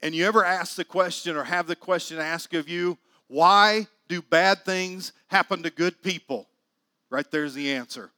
And 0.03 0.15
you 0.15 0.27
ever 0.27 0.45
ask 0.45 0.77
the 0.77 0.85
question 0.85 1.37
or 1.37 1.45
have 1.45 1.67
the 1.67 1.77
question 1.77 2.19
asked 2.19 2.55
of 2.55 2.69
you, 2.69 2.99
why 3.29 3.87
do 4.09 4.23
bad 4.23 4.65
things 4.65 5.13
happen 5.29 5.63
to 5.63 5.71
good 5.71 6.03
people? 6.03 6.49
Right 7.11 7.31
there's 7.31 7.55
the 7.55 7.73
answer. 7.73 8.11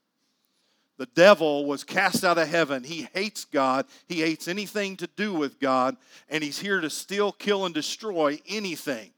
The 1.02 1.09
devil 1.16 1.66
was 1.66 1.82
cast 1.82 2.23
out 2.23 2.38
of 2.38 2.47
heaven. 2.47 2.85
He 2.85 3.09
hates 3.12 3.44
God. 3.44 3.87
He 4.06 4.21
hates 4.21 4.47
anything 4.47 4.97
to 4.99 5.09
do 5.09 5.35
with 5.35 5.59
God. 5.59 5.97
And 6.28 6.44
he's 6.44 6.61
here 6.61 6.80
to 6.80 6.88
steal, 6.88 7.32
kill, 7.32 7.66
and 7.66 7.75
destroy 7.75 8.38
anything. 8.47 9.11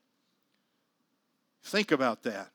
Think 1.63 1.93
about 1.93 2.23
that. 2.23 2.49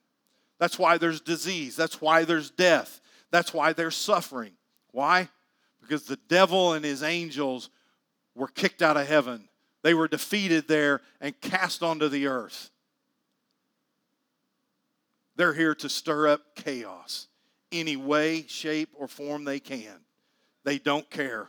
That's 0.58 0.80
why 0.80 0.98
there's 0.98 1.22
disease. 1.22 1.76
That's 1.76 2.02
why 2.02 2.24
there's 2.24 2.50
death. 2.50 3.02
That's 3.30 3.54
why 3.54 3.72
there's 3.72 3.96
suffering. 3.96 4.54
Why? 4.94 5.30
Because 5.80 6.06
the 6.06 6.18
devil 6.28 6.74
and 6.74 6.84
his 6.84 7.04
angels 7.04 7.70
were 8.34 8.48
kicked 8.48 8.82
out 8.82 8.98
of 8.98 9.06
heaven. 9.06 9.48
They 9.84 9.94
were 9.94 10.08
defeated 10.08 10.68
there 10.68 11.02
and 11.22 11.40
cast 11.40 11.84
onto 11.84 12.10
the 12.10 12.26
earth. 12.26 12.72
They're 15.36 15.54
here 15.54 15.76
to 15.76 15.88
stir 15.88 16.30
up 16.30 16.56
chaos 16.56 17.28
any 17.72 17.96
way, 17.96 18.46
shape, 18.48 18.90
or 18.98 19.08
form 19.08 19.46
they 19.46 19.60
can. 19.60 20.00
They 20.64 20.78
don't 20.78 21.10
care. 21.10 21.48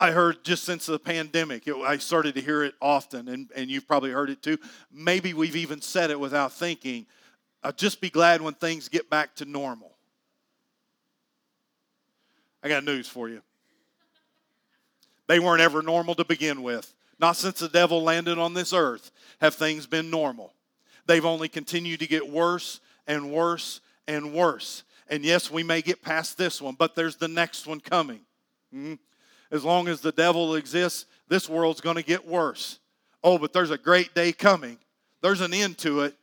I 0.00 0.10
heard 0.10 0.44
just 0.44 0.64
since 0.64 0.86
the 0.86 0.98
pandemic, 0.98 1.68
it, 1.68 1.76
I 1.76 1.96
started 1.98 2.34
to 2.34 2.40
hear 2.40 2.64
it 2.64 2.74
often, 2.82 3.28
and, 3.28 3.48
and 3.54 3.70
you've 3.70 3.86
probably 3.86 4.10
heard 4.10 4.30
it 4.30 4.42
too. 4.42 4.58
Maybe 4.90 5.32
we've 5.32 5.54
even 5.54 5.80
said 5.80 6.10
it 6.10 6.18
without 6.18 6.52
thinking. 6.52 7.06
I'll 7.62 7.72
just 7.72 8.00
be 8.00 8.10
glad 8.10 8.42
when 8.42 8.54
things 8.54 8.88
get 8.88 9.08
back 9.08 9.36
to 9.36 9.44
normal. 9.44 9.92
I 12.64 12.68
got 12.68 12.84
news 12.84 13.06
for 13.06 13.28
you. 13.28 13.42
They 15.28 15.38
weren't 15.38 15.60
ever 15.60 15.82
normal 15.82 16.16
to 16.16 16.24
begin 16.24 16.62
with. 16.62 16.92
Not 17.20 17.36
since 17.36 17.60
the 17.60 17.68
devil 17.68 18.02
landed 18.02 18.38
on 18.38 18.54
this 18.54 18.72
earth 18.72 19.12
have 19.40 19.54
things 19.54 19.86
been 19.86 20.10
normal. 20.10 20.52
They've 21.06 21.24
only 21.24 21.48
continued 21.48 22.00
to 22.00 22.08
get 22.08 22.28
worse 22.28 22.80
and 23.06 23.32
worse 23.32 23.80
and 24.06 24.32
worse. 24.32 24.84
And 25.08 25.24
yes, 25.24 25.50
we 25.50 25.62
may 25.62 25.82
get 25.82 26.02
past 26.02 26.38
this 26.38 26.60
one, 26.60 26.74
but 26.74 26.94
there's 26.94 27.16
the 27.16 27.28
next 27.28 27.66
one 27.66 27.80
coming. 27.80 28.20
Mm-hmm. 28.74 28.94
As 29.50 29.64
long 29.64 29.88
as 29.88 30.00
the 30.00 30.12
devil 30.12 30.54
exists, 30.54 31.06
this 31.28 31.48
world's 31.48 31.80
going 31.80 31.96
to 31.96 32.02
get 32.02 32.26
worse. 32.26 32.78
Oh, 33.22 33.38
but 33.38 33.52
there's 33.52 33.70
a 33.70 33.78
great 33.78 34.14
day 34.14 34.32
coming. 34.32 34.78
There's 35.20 35.40
an 35.40 35.52
end 35.52 35.78
to 35.78 36.00
it. 36.00 36.14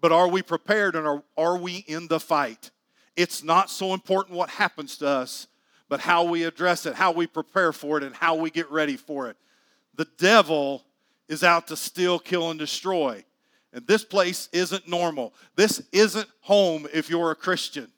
But 0.00 0.12
are 0.12 0.28
we 0.28 0.42
prepared 0.42 0.94
and 0.94 1.06
are, 1.06 1.22
are 1.36 1.56
we 1.56 1.84
in 1.88 2.06
the 2.06 2.20
fight? 2.20 2.70
It's 3.16 3.42
not 3.42 3.70
so 3.70 3.94
important 3.94 4.36
what 4.36 4.50
happens 4.50 4.98
to 4.98 5.08
us, 5.08 5.48
but 5.88 6.00
how 6.00 6.24
we 6.24 6.44
address 6.44 6.84
it, 6.84 6.94
how 6.94 7.12
we 7.12 7.26
prepare 7.26 7.72
for 7.72 7.96
it, 7.96 8.04
and 8.04 8.14
how 8.14 8.34
we 8.34 8.50
get 8.50 8.70
ready 8.70 8.96
for 8.96 9.28
it. 9.28 9.36
The 9.94 10.06
devil 10.18 10.84
is 11.28 11.42
out 11.42 11.68
to 11.68 11.76
steal, 11.76 12.18
kill, 12.18 12.50
and 12.50 12.58
destroy. 12.58 13.24
And 13.76 13.86
this 13.86 14.06
place 14.06 14.48
isn't 14.54 14.88
normal. 14.88 15.34
This 15.54 15.82
isn't 15.92 16.26
home 16.40 16.88
if 16.94 17.10
you're 17.10 17.30
a 17.30 17.36
Christian. 17.36 17.92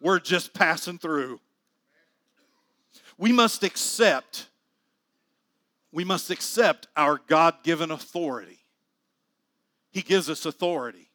We're 0.00 0.20
just 0.20 0.54
passing 0.54 0.96
through. 0.96 1.40
We 3.18 3.32
must 3.32 3.64
accept 3.64 4.46
we 5.90 6.04
must 6.04 6.30
accept 6.30 6.88
our 6.96 7.20
God-given 7.28 7.92
authority. 7.92 8.58
He 9.92 10.02
gives 10.02 10.28
us 10.28 10.44
authority. 10.44 11.08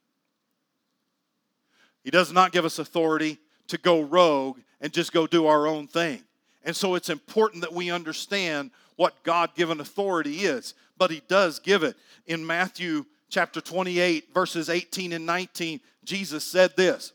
He 2.01 2.11
does 2.11 2.31
not 2.31 2.53
give 2.53 2.63
us 2.63 2.79
authority 2.79 3.39
to 3.67 3.77
go 3.77 3.99
rogue 3.99 4.59
and 4.79 4.93
just 4.93 5.11
go 5.11 5.27
do 5.27 5.47
our 5.47 5.67
own 5.67 5.87
thing. 5.87 6.23
And 6.63 6.73
so 6.73 6.95
it's 6.95 7.09
important 7.09 7.61
that 7.61 7.73
we 7.73 7.91
understand 7.91 8.71
what 8.95 9.21
God 9.23 9.53
given 9.53 9.81
authority 9.81 10.39
is. 10.39 10.75
But 10.97 11.11
He 11.11 11.21
does 11.27 11.59
give 11.59 11.83
it. 11.83 11.97
In 12.25 12.47
Matthew 12.47 13.03
chapter 13.29 13.61
28, 13.61 14.33
verses 14.33 14.69
18 14.69 15.13
and 15.13 15.25
19, 15.25 15.79
Jesus 16.03 16.43
said 16.43 16.75
this 16.75 17.13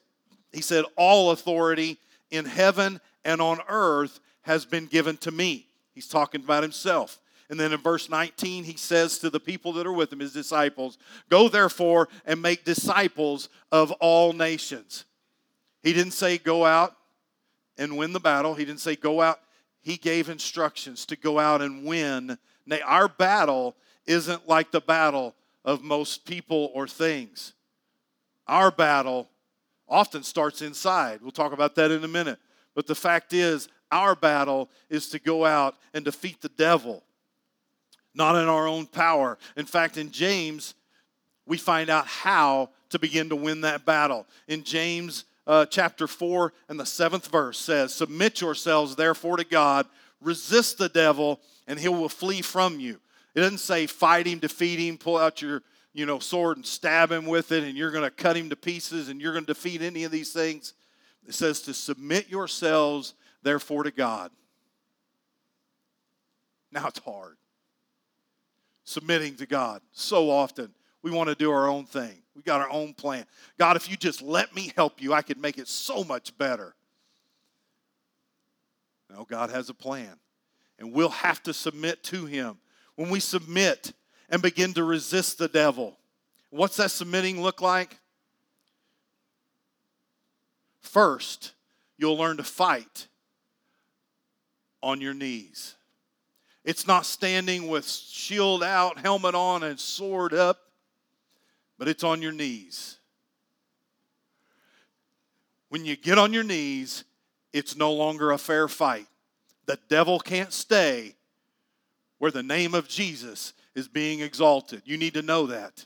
He 0.52 0.62
said, 0.62 0.84
All 0.96 1.30
authority 1.30 1.98
in 2.30 2.44
heaven 2.44 3.00
and 3.24 3.40
on 3.40 3.60
earth 3.68 4.20
has 4.42 4.64
been 4.64 4.86
given 4.86 5.16
to 5.18 5.30
me. 5.30 5.66
He's 5.92 6.08
talking 6.08 6.42
about 6.42 6.62
himself. 6.62 7.20
And 7.50 7.60
then 7.60 7.72
in 7.72 7.80
verse 7.80 8.08
19, 8.08 8.64
he 8.64 8.76
says 8.76 9.18
to 9.18 9.28
the 9.28 9.38
people 9.38 9.74
that 9.74 9.86
are 9.86 9.92
with 9.92 10.12
him, 10.12 10.20
his 10.20 10.32
disciples, 10.32 10.98
Go 11.28 11.48
therefore 11.48 12.08
and 12.24 12.40
make 12.40 12.64
disciples 12.64 13.48
of 13.70 13.92
all 13.92 14.32
nations. 14.32 15.04
He 15.82 15.92
didn't 15.92 16.12
say 16.12 16.38
go 16.38 16.64
out 16.64 16.96
and 17.76 17.96
win 17.98 18.12
the 18.12 18.20
battle. 18.20 18.54
He 18.54 18.64
didn't 18.64 18.80
say 18.80 18.96
go 18.96 19.20
out. 19.20 19.40
He 19.82 19.98
gave 19.98 20.30
instructions 20.30 21.04
to 21.06 21.16
go 21.16 21.38
out 21.38 21.60
and 21.60 21.84
win. 21.84 22.38
Now, 22.64 22.78
our 22.86 23.08
battle 23.08 23.76
isn't 24.06 24.48
like 24.48 24.70
the 24.70 24.80
battle 24.80 25.34
of 25.64 25.82
most 25.82 26.24
people 26.24 26.70
or 26.74 26.86
things. 26.86 27.54
Our 28.46 28.70
battle 28.70 29.28
often 29.88 30.22
starts 30.22 30.62
inside. 30.62 31.20
We'll 31.22 31.30
talk 31.30 31.52
about 31.52 31.74
that 31.76 31.90
in 31.90 32.04
a 32.04 32.08
minute. 32.08 32.38
But 32.74 32.86
the 32.86 32.94
fact 32.94 33.32
is, 33.32 33.68
Our 33.90 34.16
battle 34.16 34.70
is 34.90 35.08
to 35.10 35.18
go 35.18 35.44
out 35.44 35.76
and 35.92 36.04
defeat 36.04 36.40
the 36.40 36.48
devil, 36.48 37.04
not 38.14 38.34
in 38.36 38.48
our 38.48 38.66
own 38.66 38.86
power. 38.86 39.38
In 39.56 39.66
fact, 39.66 39.96
in 39.96 40.10
James, 40.10 40.74
we 41.46 41.58
find 41.58 41.90
out 41.90 42.06
how 42.06 42.70
to 42.90 42.98
begin 42.98 43.28
to 43.28 43.36
win 43.36 43.60
that 43.62 43.84
battle. 43.84 44.26
In 44.48 44.64
James 44.64 45.24
uh, 45.46 45.66
chapter 45.66 46.06
4 46.06 46.52
and 46.68 46.80
the 46.80 46.86
seventh 46.86 47.28
verse 47.28 47.58
says, 47.58 47.94
Submit 47.94 48.40
yourselves 48.40 48.96
therefore 48.96 49.36
to 49.36 49.44
God, 49.44 49.86
resist 50.20 50.78
the 50.78 50.88
devil, 50.88 51.40
and 51.66 51.78
he 51.78 51.88
will 51.88 52.08
flee 52.08 52.42
from 52.42 52.80
you. 52.80 53.00
It 53.34 53.40
doesn't 53.40 53.58
say 53.58 53.86
fight 53.86 54.26
him, 54.26 54.38
defeat 54.38 54.78
him, 54.78 54.96
pull 54.96 55.16
out 55.16 55.42
your 55.42 55.62
you 55.94 56.06
know, 56.06 56.18
sword 56.18 56.56
and 56.56 56.66
stab 56.66 57.10
him 57.10 57.24
with 57.24 57.52
it, 57.52 57.62
and 57.62 57.78
you're 57.78 57.92
going 57.92 58.04
to 58.04 58.10
cut 58.10 58.36
him 58.36 58.50
to 58.50 58.56
pieces, 58.56 59.08
and 59.08 59.20
you're 59.20 59.32
going 59.32 59.46
to 59.46 59.54
defeat 59.54 59.80
any 59.80 60.02
of 60.02 60.10
these 60.10 60.32
things. 60.32 60.74
It 61.26 61.34
says 61.34 61.62
to 61.62 61.72
submit 61.72 62.28
yourselves, 62.28 63.14
therefore, 63.42 63.84
to 63.84 63.92
God. 63.92 64.32
Now 66.72 66.88
it's 66.88 66.98
hard. 66.98 67.36
Submitting 68.82 69.36
to 69.36 69.46
God. 69.46 69.80
So 69.92 70.28
often 70.30 70.74
we 71.00 71.12
want 71.12 71.28
to 71.28 71.36
do 71.36 71.50
our 71.52 71.68
own 71.68 71.86
thing. 71.86 72.22
We 72.34 72.42
got 72.42 72.60
our 72.60 72.70
own 72.70 72.92
plan. 72.92 73.24
God, 73.56 73.76
if 73.76 73.88
you 73.88 73.96
just 73.96 74.20
let 74.20 74.54
me 74.54 74.72
help 74.76 75.00
you, 75.00 75.14
I 75.14 75.22
could 75.22 75.38
make 75.38 75.58
it 75.58 75.68
so 75.68 76.02
much 76.02 76.36
better. 76.36 76.74
No, 79.08 79.24
God 79.24 79.50
has 79.50 79.70
a 79.70 79.74
plan, 79.74 80.18
and 80.80 80.92
we'll 80.92 81.08
have 81.10 81.40
to 81.44 81.54
submit 81.54 82.02
to 82.04 82.26
Him. 82.26 82.58
When 82.96 83.10
we 83.10 83.20
submit, 83.20 83.92
and 84.28 84.42
begin 84.42 84.72
to 84.74 84.84
resist 84.84 85.38
the 85.38 85.48
devil. 85.48 85.96
What's 86.50 86.76
that 86.76 86.90
submitting 86.90 87.40
look 87.40 87.60
like? 87.60 87.98
First, 90.80 91.52
you'll 91.96 92.16
learn 92.16 92.36
to 92.38 92.44
fight 92.44 93.08
on 94.82 95.00
your 95.00 95.14
knees. 95.14 95.74
It's 96.64 96.86
not 96.86 97.06
standing 97.06 97.68
with 97.68 97.86
shield 97.86 98.62
out, 98.62 98.98
helmet 98.98 99.34
on, 99.34 99.62
and 99.62 99.78
sword 99.78 100.32
up, 100.32 100.58
but 101.78 101.88
it's 101.88 102.04
on 102.04 102.22
your 102.22 102.32
knees. 102.32 102.98
When 105.68 105.84
you 105.84 105.96
get 105.96 106.18
on 106.18 106.32
your 106.32 106.44
knees, 106.44 107.04
it's 107.52 107.76
no 107.76 107.92
longer 107.92 108.30
a 108.30 108.38
fair 108.38 108.68
fight. 108.68 109.06
The 109.66 109.78
devil 109.88 110.18
can't 110.18 110.52
stay 110.52 111.14
where 112.24 112.30
the 112.30 112.42
name 112.42 112.72
of 112.72 112.88
Jesus 112.88 113.52
is 113.74 113.86
being 113.86 114.20
exalted. 114.20 114.80
You 114.86 114.96
need 114.96 115.12
to 115.12 115.20
know 115.20 115.48
that. 115.48 115.84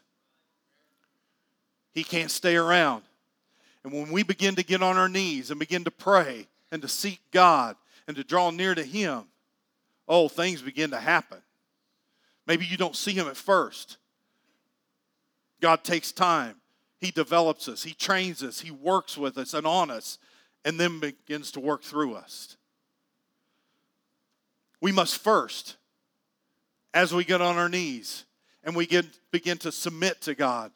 He 1.92 2.04
can't 2.04 2.30
stay 2.30 2.54
around. 2.54 3.02
And 3.82 3.92
when 3.92 4.12
we 4.12 4.22
begin 4.22 4.54
to 4.54 4.62
get 4.62 4.80
on 4.80 4.96
our 4.96 5.08
knees 5.08 5.50
and 5.50 5.58
begin 5.58 5.82
to 5.82 5.90
pray 5.90 6.46
and 6.70 6.80
to 6.82 6.86
seek 6.86 7.18
God 7.32 7.74
and 8.06 8.16
to 8.16 8.22
draw 8.22 8.52
near 8.52 8.72
to 8.76 8.84
Him, 8.84 9.24
oh, 10.06 10.28
things 10.28 10.62
begin 10.62 10.90
to 10.90 11.00
happen. 11.00 11.38
Maybe 12.46 12.64
you 12.64 12.76
don't 12.76 12.94
see 12.94 13.14
Him 13.14 13.26
at 13.26 13.36
first. 13.36 13.96
God 15.60 15.82
takes 15.82 16.12
time. 16.12 16.54
He 17.00 17.10
develops 17.10 17.68
us, 17.68 17.82
He 17.82 17.94
trains 17.94 18.44
us, 18.44 18.60
He 18.60 18.70
works 18.70 19.18
with 19.18 19.38
us 19.38 19.54
and 19.54 19.66
on 19.66 19.90
us, 19.90 20.18
and 20.64 20.78
then 20.78 21.00
begins 21.00 21.50
to 21.50 21.58
work 21.58 21.82
through 21.82 22.14
us. 22.14 22.56
We 24.80 24.92
must 24.92 25.18
first 25.18 25.74
as 26.98 27.14
we 27.14 27.22
get 27.22 27.40
on 27.40 27.56
our 27.56 27.68
knees 27.68 28.24
and 28.64 28.74
we 28.74 28.84
get, 28.84 29.06
begin 29.30 29.56
to 29.56 29.70
submit 29.70 30.20
to 30.20 30.34
God, 30.34 30.72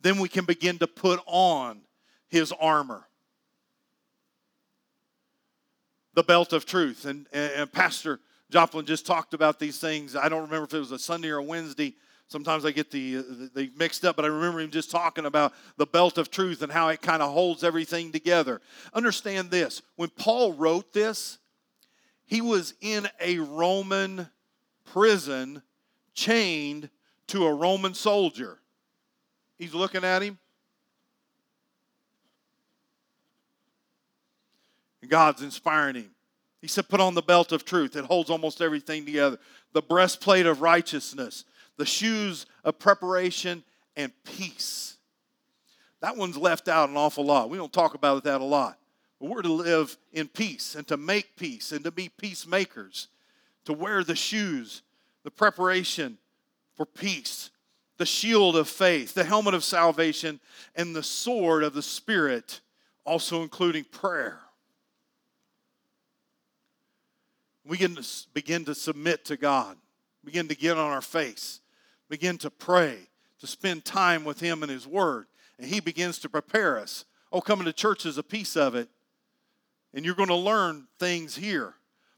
then 0.00 0.18
we 0.18 0.28
can 0.28 0.44
begin 0.44 0.76
to 0.78 0.88
put 0.88 1.20
on 1.24 1.82
his 2.28 2.52
armor. 2.60 3.06
The 6.14 6.24
belt 6.24 6.52
of 6.52 6.66
truth. 6.66 7.04
And, 7.04 7.28
and 7.32 7.72
Pastor 7.72 8.18
Joplin 8.50 8.86
just 8.86 9.06
talked 9.06 9.34
about 9.34 9.60
these 9.60 9.78
things. 9.78 10.16
I 10.16 10.28
don't 10.28 10.42
remember 10.42 10.64
if 10.64 10.74
it 10.74 10.80
was 10.80 10.90
a 10.90 10.98
Sunday 10.98 11.28
or 11.28 11.36
a 11.36 11.44
Wednesday. 11.44 11.94
Sometimes 12.26 12.64
I 12.64 12.72
get 12.72 12.90
the, 12.90 13.50
the 13.54 13.70
mixed 13.76 14.04
up, 14.04 14.16
but 14.16 14.24
I 14.24 14.28
remember 14.28 14.58
him 14.58 14.70
just 14.72 14.90
talking 14.90 15.26
about 15.26 15.52
the 15.76 15.86
belt 15.86 16.18
of 16.18 16.28
truth 16.28 16.62
and 16.62 16.72
how 16.72 16.88
it 16.88 17.00
kind 17.00 17.22
of 17.22 17.32
holds 17.32 17.62
everything 17.62 18.10
together. 18.10 18.60
Understand 18.94 19.52
this 19.52 19.80
when 19.94 20.08
Paul 20.08 20.54
wrote 20.54 20.92
this, 20.92 21.38
he 22.24 22.40
was 22.40 22.74
in 22.80 23.08
a 23.20 23.38
Roman 23.38 24.28
prison, 24.84 25.62
chained 26.14 26.90
to 27.28 27.46
a 27.46 27.54
Roman 27.54 27.94
soldier. 27.94 28.58
He's 29.58 29.74
looking 29.74 30.04
at 30.04 30.22
him. 30.22 30.38
And 35.00 35.10
God's 35.10 35.42
inspiring 35.42 35.96
him. 35.96 36.10
He 36.60 36.68
said, 36.68 36.88
Put 36.88 37.00
on 37.00 37.14
the 37.14 37.22
belt 37.22 37.52
of 37.52 37.64
truth. 37.64 37.96
It 37.96 38.04
holds 38.04 38.30
almost 38.30 38.60
everything 38.60 39.04
together. 39.04 39.38
The 39.72 39.82
breastplate 39.82 40.46
of 40.46 40.60
righteousness, 40.60 41.44
the 41.76 41.86
shoes 41.86 42.46
of 42.64 42.78
preparation, 42.78 43.64
and 43.96 44.12
peace. 44.24 44.96
That 46.00 46.16
one's 46.16 46.36
left 46.36 46.68
out 46.68 46.88
an 46.88 46.96
awful 46.96 47.24
lot. 47.24 47.50
We 47.50 47.58
don't 47.58 47.72
talk 47.72 47.94
about 47.94 48.24
that 48.24 48.40
a 48.40 48.44
lot. 48.44 48.78
But 49.20 49.30
we're 49.30 49.42
to 49.42 49.52
live 49.52 49.96
in 50.12 50.28
peace 50.28 50.74
and 50.74 50.86
to 50.88 50.96
make 50.96 51.36
peace 51.36 51.72
and 51.72 51.84
to 51.84 51.90
be 51.90 52.08
peacemakers 52.08 53.08
to 53.64 53.72
wear 53.72 54.02
the 54.04 54.16
shoes, 54.16 54.82
the 55.24 55.30
preparation 55.30 56.18
for 56.74 56.86
peace, 56.86 57.50
the 57.98 58.06
shield 58.06 58.56
of 58.56 58.68
faith, 58.68 59.14
the 59.14 59.24
helmet 59.24 59.54
of 59.54 59.62
salvation, 59.64 60.40
and 60.74 60.96
the 60.96 61.02
sword 61.02 61.62
of 61.62 61.74
the 61.74 61.82
Spirit, 61.82 62.60
also 63.04 63.42
including 63.42 63.84
prayer. 63.84 64.40
We 67.64 67.76
can 67.76 67.96
begin 68.34 68.64
to 68.64 68.74
submit 68.74 69.24
to 69.26 69.36
God, 69.36 69.76
begin 70.24 70.48
to 70.48 70.56
get 70.56 70.76
on 70.76 70.90
our 70.90 71.02
face, 71.02 71.60
begin 72.08 72.38
to 72.38 72.50
pray, 72.50 72.96
to 73.38 73.46
spend 73.46 73.84
time 73.84 74.24
with 74.24 74.40
Him 74.40 74.62
and 74.62 74.70
His 74.70 74.86
Word, 74.86 75.26
and 75.58 75.68
He 75.68 75.80
begins 75.80 76.18
to 76.20 76.28
prepare 76.28 76.78
us. 76.78 77.04
Oh, 77.30 77.40
coming 77.40 77.66
to 77.66 77.72
church 77.72 78.04
is 78.04 78.18
a 78.18 78.22
piece 78.22 78.56
of 78.56 78.74
it, 78.74 78.88
and 79.94 80.04
you're 80.04 80.14
going 80.14 80.28
to 80.28 80.34
learn 80.34 80.88
things 80.98 81.36
here. 81.36 81.74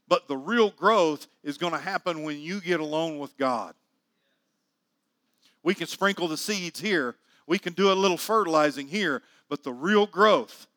But 0.07 0.27
the 0.27 0.37
real 0.37 0.69
growth 0.69 1.27
is 1.43 1.57
going 1.57 1.73
to 1.73 1.79
happen 1.79 2.23
when 2.23 2.39
you 2.39 2.61
get 2.61 2.79
alone 2.79 3.17
with 3.17 3.37
God. 3.37 3.73
We 5.63 5.73
can 5.73 5.87
sprinkle 5.87 6.27
the 6.27 6.37
seeds 6.37 6.79
here, 6.79 7.15
we 7.47 7.57
can 7.59 7.73
do 7.73 7.91
a 7.91 7.93
little 7.93 8.17
fertilizing 8.17 8.87
here, 8.87 9.23
but 9.49 9.63
the 9.63 9.73
real 9.73 10.05
growth, 10.05 10.67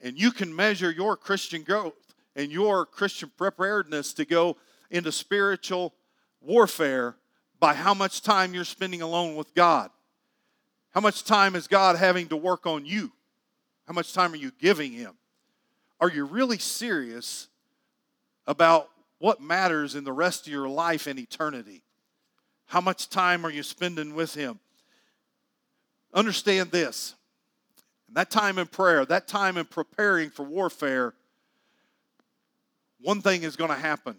and 0.00 0.18
you 0.18 0.30
can 0.30 0.54
measure 0.54 0.90
your 0.90 1.16
Christian 1.16 1.62
growth 1.62 2.14
and 2.36 2.50
your 2.50 2.84
Christian 2.84 3.30
preparedness 3.36 4.12
to 4.14 4.24
go 4.24 4.56
into 4.90 5.12
spiritual 5.12 5.94
warfare 6.40 7.16
by 7.60 7.74
how 7.74 7.94
much 7.94 8.22
time 8.22 8.54
you're 8.54 8.64
spending 8.64 9.02
alone 9.02 9.36
with 9.36 9.54
God. 9.54 9.90
How 10.90 11.00
much 11.00 11.24
time 11.24 11.56
is 11.56 11.66
God 11.66 11.96
having 11.96 12.28
to 12.28 12.36
work 12.36 12.66
on 12.66 12.84
you? 12.86 13.12
How 13.86 13.92
much 13.92 14.12
time 14.12 14.32
are 14.32 14.36
you 14.36 14.52
giving 14.58 14.92
Him? 14.92 15.14
Are 16.00 16.10
you 16.10 16.24
really 16.24 16.58
serious 16.58 17.48
about 18.46 18.90
what 19.18 19.40
matters 19.40 19.94
in 19.94 20.04
the 20.04 20.12
rest 20.12 20.46
of 20.46 20.52
your 20.52 20.68
life 20.68 21.06
and 21.06 21.18
eternity. 21.18 21.82
How 22.66 22.80
much 22.80 23.08
time 23.08 23.44
are 23.44 23.50
you 23.50 23.62
spending 23.62 24.14
with 24.14 24.34
Him? 24.34 24.58
Understand 26.12 26.70
this. 26.70 27.14
That 28.12 28.30
time 28.30 28.58
in 28.58 28.66
prayer, 28.66 29.04
that 29.06 29.26
time 29.26 29.56
in 29.56 29.64
preparing 29.64 30.30
for 30.30 30.44
warfare, 30.44 31.14
one 33.00 33.20
thing 33.20 33.42
is 33.42 33.56
going 33.56 33.70
to 33.70 33.76
happen. 33.76 34.16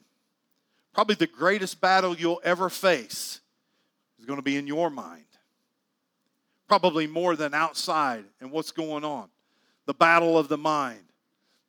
Probably 0.94 1.16
the 1.16 1.28
greatest 1.28 1.82
battle 1.82 2.16
you'll 2.16 2.42
ever 2.44 2.70
face 2.70 3.42
is 4.20 4.26
going 4.26 4.38
to 4.38 4.44
be 4.44 4.58
in 4.58 4.68
your 4.68 4.90
mind. 4.90 5.24
Probably 6.68 7.08
more 7.08 7.36
than 7.36 7.54
outside 7.54 8.26
and 8.42 8.52
what's 8.52 8.72
going 8.72 9.04
on. 9.04 9.30
The 9.86 9.94
battle 9.94 10.38
of 10.38 10.48
the 10.48 10.58
mind, 10.58 11.04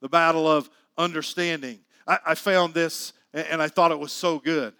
the 0.00 0.08
battle 0.08 0.50
of 0.50 0.70
understanding, 0.96 1.80
I, 2.06 2.18
I 2.26 2.34
found 2.34 2.74
this 2.74 3.12
and 3.32 3.60
I 3.60 3.68
thought 3.68 3.92
it 3.92 3.98
was 3.98 4.12
so 4.12 4.38
good. 4.38 4.74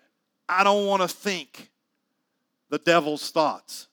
I 0.49 0.65
don't 0.65 0.87
want 0.87 1.03
to 1.03 1.09
think 1.09 1.71
the 2.71 2.79
devil's 2.79 3.31
thoughts. 3.31 3.89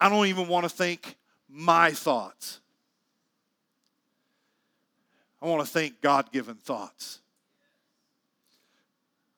I 0.00 0.08
don't 0.08 0.26
even 0.26 0.48
want 0.48 0.64
to 0.64 0.68
think 0.68 1.16
my 1.48 1.92
thoughts. 1.92 2.60
I 5.40 5.46
want 5.46 5.64
to 5.64 5.66
think 5.66 6.00
God 6.00 6.30
given 6.32 6.54
thoughts. 6.54 7.20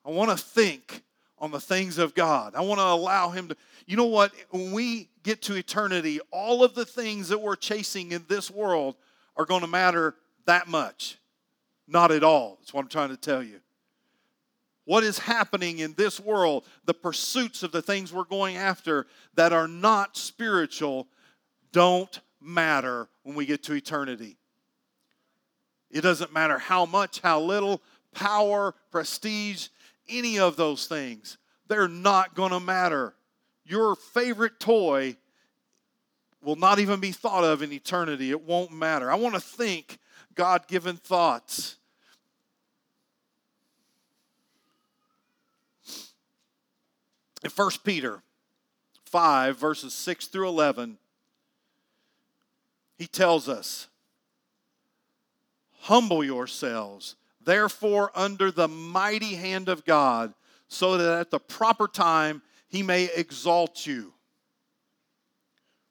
I 0.05 0.11
want 0.11 0.31
to 0.31 0.37
think 0.37 1.03
on 1.39 1.51
the 1.51 1.59
things 1.59 1.97
of 1.97 2.13
God. 2.13 2.53
I 2.55 2.61
want 2.61 2.79
to 2.79 2.85
allow 2.85 3.29
Him 3.29 3.49
to. 3.49 3.57
You 3.87 3.97
know 3.97 4.05
what? 4.05 4.31
When 4.51 4.71
we 4.71 5.09
get 5.23 5.41
to 5.43 5.55
eternity, 5.55 6.19
all 6.31 6.63
of 6.63 6.75
the 6.75 6.85
things 6.85 7.29
that 7.29 7.41
we're 7.41 7.55
chasing 7.55 8.11
in 8.11 8.23
this 8.27 8.49
world 8.49 8.95
are 9.35 9.45
going 9.45 9.61
to 9.61 9.67
matter 9.67 10.15
that 10.45 10.67
much. 10.67 11.17
Not 11.87 12.11
at 12.11 12.23
all. 12.23 12.57
That's 12.59 12.73
what 12.73 12.81
I'm 12.81 12.89
trying 12.89 13.09
to 13.09 13.17
tell 13.17 13.43
you. 13.43 13.59
What 14.85 15.03
is 15.03 15.17
happening 15.17 15.79
in 15.79 15.93
this 15.93 16.19
world, 16.19 16.65
the 16.85 16.93
pursuits 16.93 17.63
of 17.63 17.71
the 17.71 17.81
things 17.81 18.13
we're 18.13 18.23
going 18.23 18.55
after 18.55 19.07
that 19.33 19.51
are 19.51 19.67
not 19.67 20.15
spiritual, 20.15 21.07
don't 21.71 22.19
matter 22.39 23.07
when 23.23 23.35
we 23.35 23.45
get 23.45 23.63
to 23.63 23.73
eternity. 23.73 24.37
It 25.89 26.01
doesn't 26.01 26.33
matter 26.33 26.59
how 26.59 26.85
much, 26.85 27.21
how 27.21 27.41
little, 27.41 27.81
power, 28.13 28.75
prestige, 28.91 29.69
any 30.07 30.37
of 30.37 30.55
those 30.55 30.87
things. 30.87 31.37
They're 31.67 31.87
not 31.87 32.35
going 32.35 32.51
to 32.51 32.59
matter. 32.59 33.15
Your 33.65 33.95
favorite 33.95 34.59
toy 34.59 35.17
will 36.43 36.55
not 36.55 36.77
even 36.79 36.99
be 36.99 37.11
thought 37.11 37.43
of 37.43 37.63
in 37.63 37.71
eternity. 37.71 38.29
It 38.29 38.43
won't 38.43 38.71
matter. 38.71 39.11
I 39.11 39.15
want 39.15 39.33
to 39.33 39.41
think 39.41 39.97
God 40.35 40.67
given 40.67 40.97
thoughts. 40.97 41.77
In 47.43 47.49
1 47.49 47.71
Peter 47.83 48.21
5, 49.05 49.57
verses 49.57 49.93
6 49.93 50.27
through 50.27 50.47
11, 50.47 50.97
he 52.97 53.07
tells 53.07 53.47
us, 53.47 53.87
Humble 55.81 56.23
yourselves, 56.23 57.15
therefore, 57.39 58.11
under 58.15 58.49
the 58.49 58.67
mighty 58.67 59.35
hand 59.35 59.69
of 59.69 59.85
God, 59.85 60.33
so 60.67 60.97
that 60.97 61.19
at 61.19 61.31
the 61.31 61.39
proper 61.39 61.87
time 61.87 62.41
he 62.67 62.81
may 62.81 63.09
exalt 63.15 63.85
you. 63.85 64.11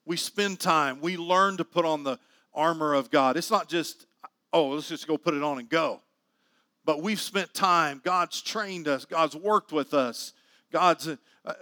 We 0.05 0.17
spend 0.17 0.59
time, 0.59 0.99
we 0.99 1.15
learn 1.15 1.57
to 1.57 1.63
put 1.63 1.85
on 1.85 2.03
the 2.03 2.19
armor 2.53 2.93
of 2.93 3.09
God. 3.09 3.37
It's 3.37 3.49
not 3.49 3.69
just, 3.69 4.05
oh, 4.55 4.69
let's 4.69 4.87
just 4.87 5.07
go 5.07 5.17
put 5.17 5.33
it 5.33 5.43
on 5.43 5.59
and 5.59 5.69
go. 5.69 6.01
But 6.85 7.01
we've 7.01 7.19
spent 7.19 7.53
time, 7.53 8.01
God's 8.03 8.41
trained 8.41 8.87
us, 8.87 9.05
God's 9.05 9.35
worked 9.35 9.71
with 9.71 9.93
us, 9.93 10.33
God's 10.71 11.09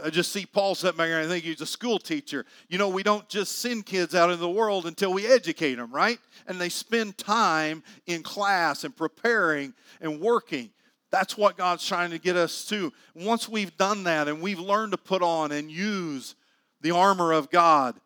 I 0.02 0.10
just 0.10 0.32
see 0.32 0.46
Paul 0.46 0.76
sitting 0.76 0.98
back 0.98 1.08
here 1.08 1.20
I 1.20 1.26
think 1.26 1.44
he's 1.44 1.60
a 1.60 1.66
school 1.66 2.00
teacher. 2.00 2.46
You 2.70 2.78
know, 2.78 2.88
we 2.88 3.04
don't 3.04 3.28
just 3.28 3.60
send 3.60 3.86
kids 3.86 4.16
out 4.16 4.30
into 4.30 4.40
the 4.40 4.50
world 4.50 4.86
until 4.86 5.12
we 5.12 5.28
educate 5.28 5.76
them, 5.76 5.92
right? 5.92 6.20
And 6.48 6.60
they 6.60 6.70
spend 6.70 7.18
time 7.18 7.84
in 8.06 8.24
class 8.24 8.86
and 8.86 8.96
preparing 8.96 9.74
and 10.00 10.22
working. 10.22 10.70
That's 11.12 11.38
what 11.38 11.58
God's 11.58 11.86
trying 11.86 12.12
to 12.12 12.18
get 12.18 12.38
us 12.38 12.66
to. 12.66 12.94
Once 13.14 13.50
we've 13.50 13.76
done 13.78 14.06
that 14.06 14.28
and 14.28 14.42
we've 14.42 14.60
learned 14.60 14.94
to 14.94 14.98
put 14.98 15.22
on 15.22 15.52
and 15.52 15.70
use 15.70 16.36
the 16.82 16.92
armor 16.92 17.34
of 17.34 17.52
God, 17.52 18.00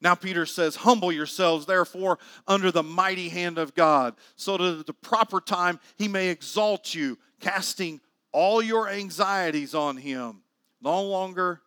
now 0.00 0.14
Peter 0.14 0.46
says, 0.46 0.76
Humble 0.76 1.10
yourselves, 1.12 1.66
therefore, 1.66 2.18
under 2.46 2.70
the 2.70 2.82
mighty 2.82 3.28
hand 3.28 3.58
of 3.58 3.74
God, 3.74 4.14
so 4.36 4.56
that 4.56 4.80
at 4.80 4.86
the 4.86 4.92
proper 4.92 5.40
time 5.40 5.80
he 5.96 6.08
may 6.08 6.28
exalt 6.28 6.94
you, 6.94 7.18
casting 7.40 8.00
all 8.32 8.60
your 8.60 8.88
anxieties 8.88 9.74
on 9.74 9.96
Him, 9.96 10.42
no 10.82 11.02
longer 11.02 11.62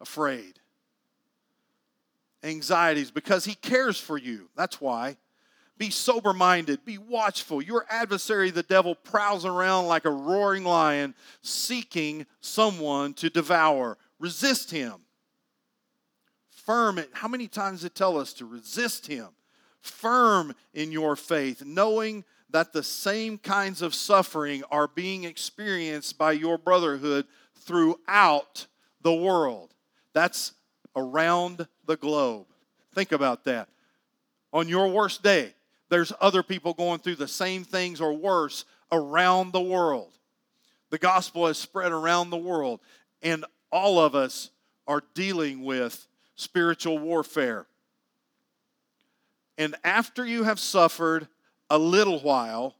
afraid. 0.00 0.58
Anxieties 2.42 3.10
because 3.10 3.44
He 3.44 3.54
cares 3.54 4.00
for 4.00 4.16
you. 4.16 4.48
That's 4.56 4.80
why. 4.80 5.18
Be 5.76 5.90
sober 5.90 6.32
minded, 6.32 6.84
be 6.84 6.98
watchful. 6.98 7.62
Your 7.62 7.86
adversary, 7.90 8.50
the 8.50 8.62
devil, 8.62 8.94
prowls 8.94 9.44
around 9.44 9.86
like 9.86 10.04
a 10.04 10.10
roaring 10.10 10.64
lion, 10.64 11.14
seeking 11.42 12.26
someone 12.40 13.14
to 13.14 13.30
devour. 13.30 13.96
Resist 14.18 14.70
him. 14.70 14.96
Firm. 16.70 17.00
How 17.10 17.26
many 17.26 17.48
times 17.48 17.80
did 17.80 17.88
it 17.88 17.94
tell 17.96 18.16
us 18.16 18.32
to 18.34 18.44
resist 18.44 19.08
him? 19.08 19.26
Firm 19.80 20.54
in 20.72 20.92
your 20.92 21.16
faith, 21.16 21.64
knowing 21.66 22.24
that 22.48 22.72
the 22.72 22.84
same 22.84 23.38
kinds 23.38 23.82
of 23.82 23.92
suffering 23.92 24.62
are 24.70 24.86
being 24.86 25.24
experienced 25.24 26.16
by 26.16 26.30
your 26.30 26.58
brotherhood 26.58 27.26
throughout 27.56 28.68
the 29.02 29.12
world. 29.12 29.74
That's 30.12 30.52
around 30.94 31.66
the 31.86 31.96
globe. 31.96 32.46
Think 32.94 33.10
about 33.10 33.42
that. 33.46 33.68
On 34.52 34.68
your 34.68 34.86
worst 34.86 35.24
day, 35.24 35.54
there's 35.88 36.12
other 36.20 36.44
people 36.44 36.72
going 36.72 37.00
through 37.00 37.16
the 37.16 37.26
same 37.26 37.64
things 37.64 38.00
or 38.00 38.12
worse 38.12 38.64
around 38.92 39.52
the 39.52 39.60
world. 39.60 40.12
The 40.90 40.98
gospel 40.98 41.48
has 41.48 41.58
spread 41.58 41.90
around 41.90 42.30
the 42.30 42.36
world, 42.36 42.78
and 43.22 43.44
all 43.72 43.98
of 43.98 44.14
us 44.14 44.50
are 44.86 45.02
dealing 45.14 45.64
with 45.64 46.06
spiritual 46.40 46.98
warfare. 46.98 47.66
And 49.58 49.76
after 49.84 50.24
you 50.24 50.44
have 50.44 50.58
suffered 50.58 51.28
a 51.68 51.78
little 51.78 52.18
while, 52.20 52.76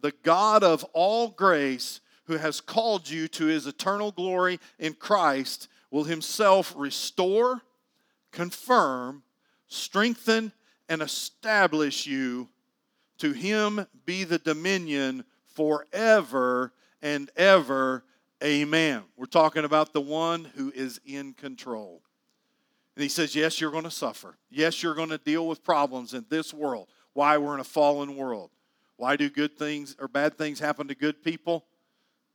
the 0.00 0.12
God 0.22 0.64
of 0.64 0.84
all 0.92 1.28
grace, 1.28 2.00
who 2.24 2.36
has 2.36 2.60
called 2.60 3.08
you 3.08 3.28
to 3.28 3.46
his 3.46 3.66
eternal 3.66 4.10
glory 4.10 4.58
in 4.78 4.94
Christ, 4.94 5.68
will 5.90 6.04
himself 6.04 6.74
restore, 6.76 7.62
confirm, 8.32 9.22
strengthen, 9.68 10.52
and 10.88 11.00
establish 11.00 12.06
you. 12.06 12.48
To 13.18 13.32
him 13.32 13.86
be 14.04 14.24
the 14.24 14.38
dominion 14.38 15.24
forever 15.54 16.72
and 17.00 17.30
ever. 17.36 18.04
Amen. 18.42 19.02
We're 19.16 19.26
talking 19.26 19.64
about 19.64 19.92
the 19.92 20.00
one 20.00 20.44
who 20.56 20.72
is 20.74 21.00
in 21.06 21.32
control. 21.34 22.02
And 22.98 23.04
he 23.04 23.08
says, 23.08 23.36
Yes, 23.36 23.60
you're 23.60 23.70
going 23.70 23.84
to 23.84 23.92
suffer. 23.92 24.36
Yes, 24.50 24.82
you're 24.82 24.96
going 24.96 25.10
to 25.10 25.18
deal 25.18 25.46
with 25.46 25.62
problems 25.62 26.14
in 26.14 26.26
this 26.28 26.52
world 26.52 26.88
why 27.12 27.38
we're 27.38 27.54
in 27.54 27.60
a 27.60 27.64
fallen 27.64 28.16
world. 28.16 28.50
Why 28.96 29.14
do 29.14 29.30
good 29.30 29.56
things 29.56 29.94
or 30.00 30.08
bad 30.08 30.36
things 30.36 30.58
happen 30.58 30.88
to 30.88 30.96
good 30.96 31.22
people? 31.22 31.64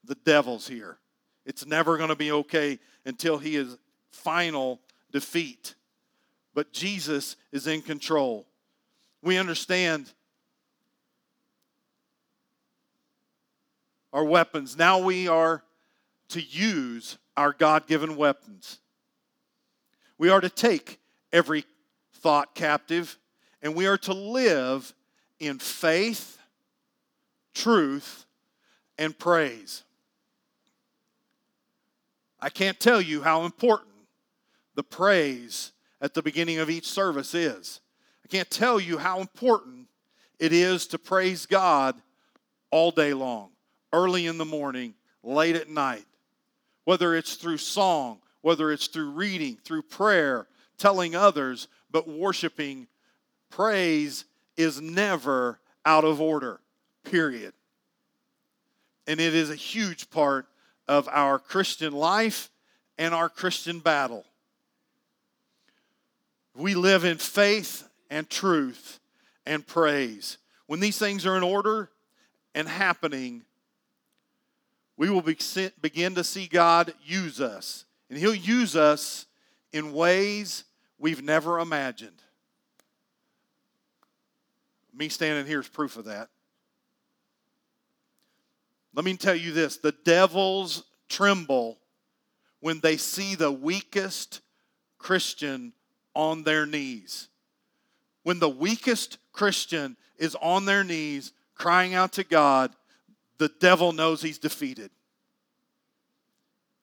The 0.06 0.16
devil's 0.16 0.66
here. 0.66 1.00
It's 1.46 1.66
never 1.66 1.98
going 1.98 2.08
to 2.08 2.16
be 2.16 2.32
okay 2.32 2.80
until 3.06 3.40
he 3.40 3.58
is 3.58 3.78
final 4.12 4.80
defeat. 5.12 5.76
But 6.54 6.72
Jesus 6.72 7.36
is 7.52 7.68
in 7.68 7.82
control. 7.82 8.48
We 9.22 9.38
understand 9.38 10.14
our 14.14 14.24
weapons. 14.24 14.78
Now 14.78 15.00
we 15.00 15.28
are 15.28 15.62
to 16.30 16.42
use 16.42 17.18
our 17.36 17.52
God 17.52 17.86
given 17.86 18.16
weapons. 18.16 18.80
We 20.24 20.30
are 20.30 20.40
to 20.40 20.48
take 20.48 21.02
every 21.34 21.66
thought 22.14 22.56
captive 22.56 23.20
and 23.62 23.76
we 23.76 23.88
are 23.88 23.98
to 23.98 24.14
live 24.14 24.94
in 25.38 25.60
faith, 25.60 26.40
truth, 27.54 28.26
and 28.98 29.20
praise. 29.20 29.84
I 32.40 32.48
can't 32.48 32.80
tell 32.80 33.02
you 33.02 33.22
how 33.22 33.44
important 33.44 33.92
the 34.76 34.84
praise 34.84 35.74
at 36.00 36.14
the 36.14 36.24
beginning 36.24 36.60
of 36.60 36.70
each 36.70 36.88
service 36.88 37.36
is. 37.36 37.82
I 38.24 38.30
can't 38.30 38.50
tell 38.50 38.80
you 38.80 38.98
how 38.98 39.20
important 39.20 39.90
it 40.40 40.54
is 40.54 40.88
to 40.88 40.98
praise 40.98 41.46
God 41.46 42.02
all 42.72 42.92
day 42.92 43.14
long, 43.14 43.50
early 43.92 44.28
in 44.28 44.38
the 44.38 44.46
morning, 44.46 44.94
late 45.22 45.58
at 45.58 45.68
night. 45.68 46.06
Whether 46.86 47.14
it's 47.14 47.36
through 47.36 47.58
song, 47.58 48.20
whether 48.44 48.72
it's 48.72 48.88
through 48.88 49.10
reading, 49.10 49.58
through 49.64 49.82
prayer, 49.82 50.46
telling 50.78 51.16
others, 51.16 51.68
but 51.90 52.08
worshiping 52.08 52.88
praise 53.50 54.26
is 54.58 54.82
never 54.82 55.60
out 55.86 56.04
of 56.04 56.20
order, 56.22 56.60
period. 57.04 57.54
And 59.08 59.20
it 59.20 59.34
is 59.34 59.50
a 59.50 59.56
huge 59.56 60.10
part 60.10 60.46
of 60.88 61.08
our 61.10 61.40
Christian 61.40 61.94
life 61.94 62.52
and 62.98 63.14
our 63.14 63.30
Christian 63.30 63.80
battle. 63.80 64.26
We 66.56 66.76
live 66.76 67.06
in 67.06 67.18
faith 67.18 67.88
and 68.10 68.30
truth 68.30 69.00
and 69.46 69.66
praise. 69.66 70.38
When 70.68 70.82
these 70.82 70.98
things 70.98 71.26
are 71.26 71.38
in 71.38 71.44
order 71.44 71.90
and 72.54 72.68
happening, 72.68 73.44
we 74.98 75.10
will 75.10 75.22
begin 75.22 76.16
to 76.16 76.24
see 76.24 76.48
God 76.48 76.94
use 77.06 77.40
us. 77.40 77.86
And 78.14 78.20
He'll 78.20 78.36
use 78.36 78.76
us 78.76 79.26
in 79.72 79.92
ways 79.92 80.66
we've 81.00 81.24
never 81.24 81.58
imagined. 81.58 82.22
Me 84.94 85.10
standing 85.10 85.48
here 85.48 85.62
is 85.62 85.68
proof 85.68 85.98
of 85.98 86.06
that. 86.06 86.30
Let 88.94 89.04
me 89.04 89.18
tell 89.18 89.34
you 89.34 89.52
this 89.52 89.78
the 89.78 89.96
devils 90.06 90.84
tremble 91.10 91.80
when 92.60 92.82
they 92.82 92.98
see 92.98 93.34
the 93.34 93.52
weakest 93.52 94.42
Christian 95.00 95.74
on 96.14 96.44
their 96.44 96.68
knees. 96.68 97.30
When 98.22 98.38
the 98.38 98.48
weakest 98.48 99.18
Christian 99.32 99.98
is 100.20 100.38
on 100.40 100.66
their 100.66 100.84
knees 100.84 101.34
crying 101.56 101.96
out 101.96 102.12
to 102.14 102.24
God, 102.24 102.76
the 103.40 103.50
devil 103.60 103.92
knows 103.92 104.22
he's 104.22 104.38
defeated. 104.38 104.92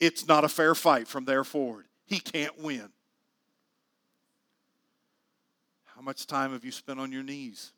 It's 0.01 0.27
not 0.27 0.45
a 0.45 0.49
fair 0.49 0.75
fight 0.75 1.07
from 1.07 1.27
there 1.27 1.45
forward. 1.45 1.87
He 2.07 2.19
can't 2.19 2.59
win. 2.59 2.89
How 5.95 6.01
much 6.01 6.27
time 6.27 6.53
have 6.53 6.65
you 6.65 6.73
spent 6.73 6.99
on 6.99 7.13
your 7.13 7.23
knees? 7.23 7.73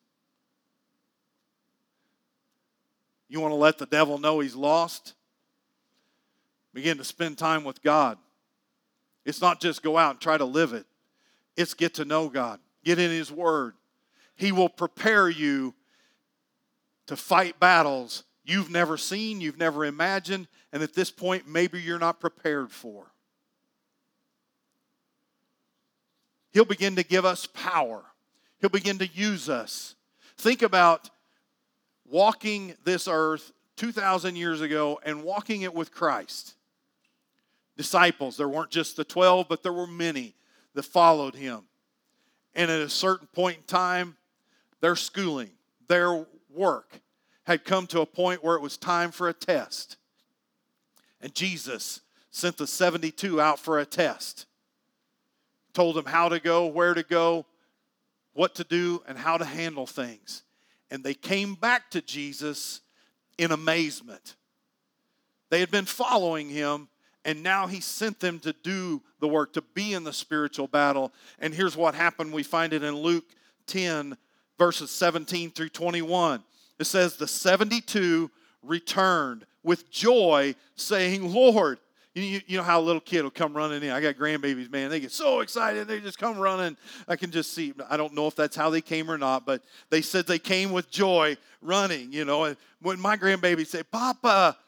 You 3.28 3.40
want 3.40 3.50
to 3.50 3.56
let 3.56 3.78
the 3.78 3.86
devil 3.86 4.18
know 4.18 4.38
he's 4.38 4.54
lost? 4.54 5.14
Begin 6.72 6.98
to 6.98 7.04
spend 7.04 7.36
time 7.36 7.64
with 7.64 7.82
God. 7.82 8.18
It's 9.24 9.40
not 9.40 9.60
just 9.60 9.82
go 9.82 9.98
out 9.98 10.12
and 10.12 10.20
try 10.20 10.36
to 10.38 10.44
live 10.44 10.72
it, 10.72 10.86
it's 11.56 11.74
get 11.74 11.94
to 11.94 12.04
know 12.04 12.28
God, 12.28 12.60
get 12.84 12.98
in 12.98 13.10
His 13.10 13.30
Word, 13.30 13.74
He 14.36 14.52
will 14.52 14.68
prepare 14.68 15.28
you 15.28 15.74
to 17.06 17.16
fight 17.16 17.58
battles 17.60 18.24
you've 18.44 18.70
never 18.70 18.96
seen, 18.96 19.40
you've 19.40 19.58
never 19.58 19.84
imagined, 19.84 20.48
and 20.72 20.82
at 20.82 20.94
this 20.94 21.10
point, 21.10 21.48
maybe 21.48 21.80
you're 21.80 21.98
not 21.98 22.20
prepared 22.20 22.70
for. 22.70 23.06
He'll 26.52 26.64
begin 26.64 26.96
to 26.96 27.02
give 27.02 27.24
us 27.24 27.46
power, 27.46 28.02
He'll 28.60 28.70
begin 28.70 28.98
to 28.98 29.06
use 29.06 29.48
us. 29.48 29.96
Think 30.36 30.62
about 30.62 31.10
walking 32.08 32.74
this 32.84 33.08
earth 33.08 33.52
2,000 33.76 34.36
years 34.36 34.60
ago 34.60 35.00
and 35.04 35.24
walking 35.24 35.62
it 35.62 35.74
with 35.74 35.92
Christ. 35.92 36.54
Disciples, 37.76 38.36
there 38.36 38.48
weren't 38.48 38.70
just 38.70 38.96
the 38.96 39.04
12, 39.04 39.48
but 39.48 39.62
there 39.62 39.72
were 39.72 39.86
many 39.86 40.34
that 40.74 40.84
followed 40.84 41.34
him. 41.34 41.62
And 42.54 42.70
at 42.70 42.80
a 42.80 42.88
certain 42.88 43.26
point 43.28 43.58
in 43.58 43.62
time, 43.64 44.16
their 44.80 44.94
schooling, 44.94 45.50
their 45.88 46.26
work 46.50 47.00
had 47.44 47.64
come 47.64 47.86
to 47.88 48.00
a 48.00 48.06
point 48.06 48.44
where 48.44 48.56
it 48.56 48.62
was 48.62 48.76
time 48.76 49.10
for 49.10 49.28
a 49.28 49.32
test. 49.32 49.96
And 51.20 51.34
Jesus 51.34 52.00
sent 52.30 52.56
the 52.56 52.66
72 52.66 53.40
out 53.40 53.58
for 53.58 53.78
a 53.78 53.86
test. 53.86 54.46
Told 55.72 55.96
them 55.96 56.06
how 56.06 56.28
to 56.28 56.40
go, 56.40 56.66
where 56.66 56.94
to 56.94 57.02
go, 57.02 57.46
what 58.34 58.54
to 58.56 58.64
do, 58.64 59.02
and 59.06 59.18
how 59.18 59.38
to 59.38 59.44
handle 59.44 59.86
things. 59.86 60.42
And 60.90 61.02
they 61.02 61.14
came 61.14 61.54
back 61.54 61.90
to 61.92 62.02
Jesus 62.02 62.80
in 63.38 63.50
amazement. 63.50 64.36
They 65.50 65.60
had 65.60 65.70
been 65.70 65.84
following 65.84 66.48
him, 66.48 66.88
and 67.24 67.42
now 67.42 67.66
he 67.66 67.80
sent 67.80 68.20
them 68.20 68.38
to 68.40 68.52
do 68.52 69.02
the 69.20 69.28
work, 69.28 69.52
to 69.54 69.62
be 69.62 69.94
in 69.94 70.04
the 70.04 70.12
spiritual 70.12 70.66
battle. 70.66 71.12
And 71.38 71.54
here's 71.54 71.76
what 71.76 71.94
happened. 71.94 72.32
We 72.32 72.42
find 72.42 72.72
it 72.72 72.82
in 72.82 72.96
Luke 72.96 73.24
10, 73.66 74.16
verses 74.58 74.90
17 74.90 75.50
through 75.50 75.70
21. 75.70 76.42
It 76.82 76.86
says, 76.86 77.16
The 77.16 77.28
72 77.28 78.30
returned 78.62 79.46
with 79.62 79.90
joy, 79.90 80.54
saying, 80.74 81.32
Lord, 81.32 81.78
you, 82.14 82.40
you, 82.46 82.58
know 82.58 82.62
how 82.62 82.78
a 82.78 82.82
little 82.82 83.00
kid 83.00 83.22
will 83.22 83.30
come 83.30 83.54
running 83.54 83.82
in. 83.82 83.90
I 83.90 84.00
got 84.00 84.16
grandbabies, 84.16 84.70
man. 84.70 84.90
They 84.90 85.00
get 85.00 85.12
so 85.12 85.40
excited. 85.40 85.88
They 85.88 86.00
just 86.00 86.18
come 86.18 86.38
running. 86.38 86.76
I 87.08 87.16
can 87.16 87.30
just 87.30 87.54
see. 87.54 87.72
I 87.88 87.96
don't 87.96 88.14
know 88.14 88.26
if 88.26 88.34
that's 88.34 88.54
how 88.54 88.68
they 88.68 88.82
came 88.82 89.10
or 89.10 89.16
not, 89.16 89.46
but 89.46 89.62
they 89.88 90.02
said 90.02 90.26
they 90.26 90.38
came 90.38 90.72
with 90.72 90.90
joy 90.90 91.38
running, 91.62 92.12
you 92.12 92.26
know. 92.26 92.44
And 92.44 92.56
when 92.82 93.00
my 93.00 93.16
grandbabies 93.16 93.68
say, 93.68 93.82
Papa, 93.84 94.58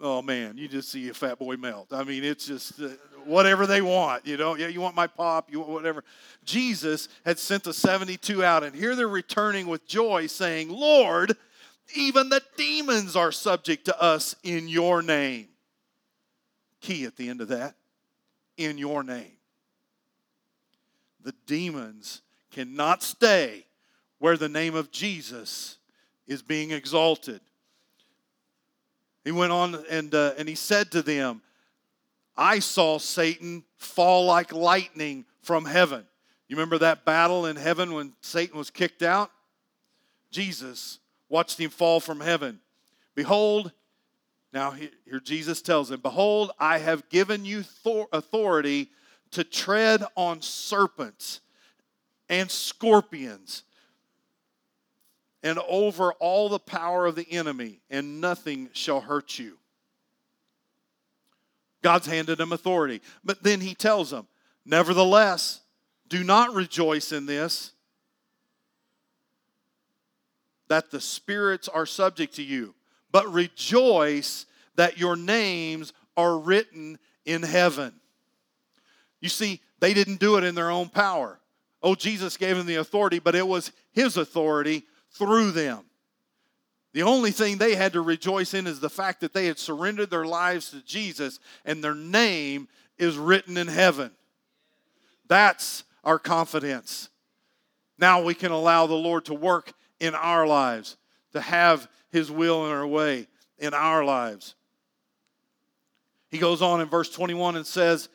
oh 0.00 0.20
man, 0.20 0.58
you 0.58 0.68
just 0.68 0.90
see 0.90 1.08
a 1.08 1.14
fat 1.14 1.38
boy 1.38 1.56
melt. 1.56 1.92
I 1.92 2.04
mean, 2.04 2.22
it's 2.22 2.46
just 2.46 2.80
uh, 2.80 2.88
whatever 3.24 3.66
they 3.66 3.80
want, 3.80 4.26
you 4.26 4.36
know. 4.36 4.56
Yeah, 4.56 4.68
you 4.68 4.80
want 4.80 4.94
my 4.94 5.06
pop, 5.06 5.50
you 5.50 5.60
want 5.60 5.72
whatever. 5.72 6.04
Jesus 6.44 7.08
had 7.24 7.38
sent 7.38 7.64
the 7.64 7.72
72 7.72 8.44
out, 8.44 8.62
and 8.62 8.74
here 8.74 8.94
they're 8.94 9.08
returning 9.08 9.68
with 9.68 9.86
joy, 9.86 10.26
saying, 10.26 10.68
Lord, 10.68 11.36
even 11.94 12.28
the 12.28 12.42
demons 12.56 13.16
are 13.16 13.32
subject 13.32 13.84
to 13.86 14.02
us 14.02 14.34
in 14.42 14.68
your 14.68 15.02
name. 15.02 15.48
Key 16.80 17.04
at 17.04 17.16
the 17.16 17.28
end 17.28 17.40
of 17.40 17.48
that 17.48 17.74
in 18.56 18.78
your 18.78 19.02
name. 19.02 19.32
The 21.22 21.34
demons 21.46 22.22
cannot 22.50 23.02
stay 23.02 23.66
where 24.18 24.36
the 24.36 24.48
name 24.48 24.74
of 24.74 24.90
Jesus 24.90 25.78
is 26.26 26.42
being 26.42 26.70
exalted. 26.70 27.40
He 29.24 29.32
went 29.32 29.52
on 29.52 29.84
and, 29.90 30.14
uh, 30.14 30.32
and 30.38 30.48
he 30.48 30.54
said 30.54 30.90
to 30.92 31.02
them, 31.02 31.42
I 32.36 32.58
saw 32.58 32.98
Satan 32.98 33.64
fall 33.76 34.24
like 34.24 34.52
lightning 34.52 35.26
from 35.42 35.64
heaven. 35.64 36.06
You 36.48 36.56
remember 36.56 36.78
that 36.78 37.04
battle 37.04 37.46
in 37.46 37.56
heaven 37.56 37.92
when 37.92 38.12
Satan 38.22 38.56
was 38.56 38.70
kicked 38.70 39.02
out? 39.02 39.30
Jesus 40.30 40.98
watched 41.30 41.58
him 41.58 41.70
fall 41.70 42.00
from 42.00 42.20
heaven. 42.20 42.60
Behold, 43.14 43.72
now 44.52 44.72
here 44.72 45.20
Jesus 45.22 45.62
tells 45.62 45.90
him, 45.90 46.00
Behold, 46.00 46.50
I 46.58 46.78
have 46.78 47.08
given 47.08 47.46
you 47.46 47.64
authority 48.12 48.90
to 49.30 49.44
tread 49.44 50.04
on 50.16 50.42
serpents 50.42 51.40
and 52.28 52.50
scorpions 52.50 53.62
and 55.42 55.58
over 55.68 56.12
all 56.14 56.48
the 56.48 56.58
power 56.58 57.06
of 57.06 57.14
the 57.14 57.30
enemy, 57.30 57.80
and 57.88 58.20
nothing 58.20 58.68
shall 58.72 59.00
hurt 59.00 59.38
you. 59.38 59.56
God's 61.82 62.06
handed 62.06 62.38
him 62.38 62.52
authority. 62.52 63.00
But 63.24 63.42
then 63.42 63.60
he 63.60 63.74
tells 63.74 64.10
them, 64.10 64.26
Nevertheless, 64.66 65.60
do 66.08 66.22
not 66.22 66.54
rejoice 66.54 67.12
in 67.12 67.24
this 67.24 67.72
that 70.70 70.92
the 70.92 71.00
spirits 71.00 71.66
are 71.66 71.84
subject 71.84 72.36
to 72.36 72.44
you, 72.44 72.76
but 73.10 73.30
rejoice 73.32 74.46
that 74.76 74.98
your 74.98 75.16
names 75.16 75.92
are 76.16 76.38
written 76.38 76.96
in 77.26 77.42
heaven. 77.42 77.92
You 79.20 79.30
see, 79.30 79.60
they 79.80 79.92
didn't 79.92 80.20
do 80.20 80.36
it 80.36 80.44
in 80.44 80.54
their 80.54 80.70
own 80.70 80.88
power. 80.88 81.40
Oh, 81.82 81.96
Jesus 81.96 82.36
gave 82.36 82.56
them 82.56 82.66
the 82.66 82.76
authority, 82.76 83.18
but 83.18 83.34
it 83.34 83.46
was 83.46 83.72
His 83.90 84.16
authority 84.16 84.84
through 85.10 85.50
them. 85.50 85.80
The 86.92 87.02
only 87.02 87.32
thing 87.32 87.58
they 87.58 87.74
had 87.74 87.94
to 87.94 88.00
rejoice 88.00 88.54
in 88.54 88.68
is 88.68 88.78
the 88.78 88.88
fact 88.88 89.22
that 89.22 89.32
they 89.32 89.46
had 89.46 89.58
surrendered 89.58 90.10
their 90.10 90.24
lives 90.24 90.70
to 90.70 90.82
Jesus 90.82 91.40
and 91.64 91.82
their 91.82 91.96
name 91.96 92.68
is 92.96 93.18
written 93.18 93.56
in 93.56 93.66
heaven. 93.66 94.12
That's 95.26 95.82
our 96.04 96.20
confidence. 96.20 97.08
Now 97.98 98.22
we 98.22 98.34
can 98.34 98.52
allow 98.52 98.86
the 98.86 98.94
Lord 98.94 99.24
to 99.24 99.34
work 99.34 99.72
in 100.00 100.14
our 100.14 100.46
lives, 100.46 100.96
to 101.32 101.40
have 101.40 101.88
His 102.10 102.30
will 102.30 102.66
in 102.66 102.72
our 102.72 102.86
way 102.86 103.26
in 103.60 103.74
our 103.74 104.04
lives. 104.04 104.54
He 106.30 106.38
goes 106.38 106.62
on 106.62 106.80
in 106.80 106.88
verse 106.88 107.10
21 107.10 107.56
and 107.56 107.66
says, 107.66 108.08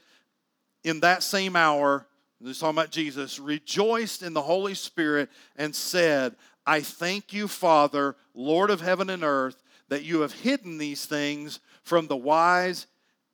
In 0.84 1.02
that 1.02 1.24
same 1.24 1.56
hour, 1.56 2.08
is 2.44 2.60
talking 2.60 2.78
about 2.78 2.92
Jesus, 2.92 3.40
rejoiced 3.40 4.22
in 4.22 4.34
the 4.34 4.42
Holy 4.42 4.74
Spirit 4.74 5.30
and 5.56 5.74
said, 5.74 6.36
I 6.66 6.82
thank 6.82 7.32
you, 7.32 7.48
Father, 7.48 8.16
Lord 8.34 8.70
of 8.70 8.82
heaven 8.82 9.10
and 9.10 9.24
earth, 9.24 9.62
that 9.90 10.04
you 10.04 10.22
have 10.22 10.34
hidden 10.34 10.78
these 10.78 11.06
things 11.06 11.60
from 11.84 12.08
the 12.08 12.18
wise 12.18 12.88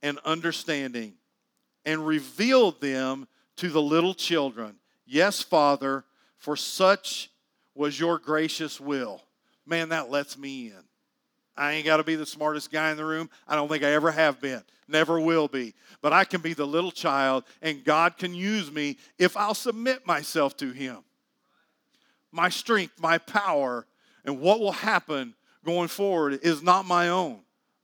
and 0.03 0.19
understanding 0.19 1.13
and 1.85 2.05
revealed 2.05 2.81
them 2.81 3.27
to 3.57 3.69
the 3.69 3.81
little 3.81 4.13
children. 4.13 4.75
Yes, 5.05 5.41
Father, 5.41 6.03
for 6.37 6.55
such 6.55 7.30
was 7.75 7.99
your 7.99 8.17
gracious 8.17 8.79
will. 8.79 9.21
Man, 9.65 9.89
that 9.89 10.09
lets 10.09 10.37
me 10.37 10.67
in. 10.67 10.83
I 11.55 11.73
ain't 11.73 11.85
got 11.85 11.97
to 11.97 12.03
be 12.03 12.15
the 12.15 12.25
smartest 12.25 12.71
guy 12.71 12.91
in 12.91 12.97
the 12.97 13.05
room. 13.05 13.29
I 13.47 13.55
don't 13.55 13.67
think 13.67 13.83
I 13.83 13.93
ever 13.93 14.11
have 14.11 14.39
been, 14.39 14.63
never 14.87 15.19
will 15.19 15.47
be. 15.47 15.73
But 16.01 16.13
I 16.13 16.23
can 16.23 16.41
be 16.41 16.53
the 16.53 16.65
little 16.65 16.91
child, 16.91 17.43
and 17.61 17.83
God 17.83 18.17
can 18.17 18.33
use 18.33 18.71
me 18.71 18.97
if 19.19 19.35
I'll 19.37 19.53
submit 19.53 20.07
myself 20.07 20.55
to 20.57 20.71
Him. 20.71 20.99
My 22.31 22.49
strength, 22.49 22.99
my 22.99 23.17
power, 23.17 23.85
and 24.25 24.39
what 24.39 24.59
will 24.59 24.71
happen 24.71 25.35
going 25.65 25.89
forward 25.89 26.39
is 26.41 26.63
not 26.63 26.85
my 26.85 27.09
own. 27.09 27.39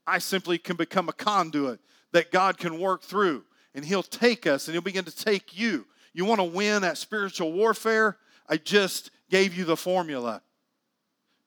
I 0.06 0.18
simply 0.18 0.58
can 0.58 0.76
become 0.76 1.08
a 1.08 1.12
conduit 1.12 1.80
that 2.12 2.32
God 2.32 2.56
can 2.56 2.80
work 2.80 3.02
through, 3.02 3.44
and 3.74 3.84
He'll 3.84 4.02
take 4.02 4.46
us 4.46 4.66
and 4.66 4.74
He'll 4.74 4.82
begin 4.82 5.04
to 5.04 5.14
take 5.14 5.58
you. 5.58 5.86
You 6.14 6.24
want 6.24 6.40
to 6.40 6.44
win 6.44 6.82
at 6.84 6.98
spiritual 6.98 7.52
warfare? 7.52 8.16
I 8.48 8.56
just 8.56 9.10
gave 9.30 9.54
you 9.54 9.64
the 9.64 9.76
formula. 9.76 10.42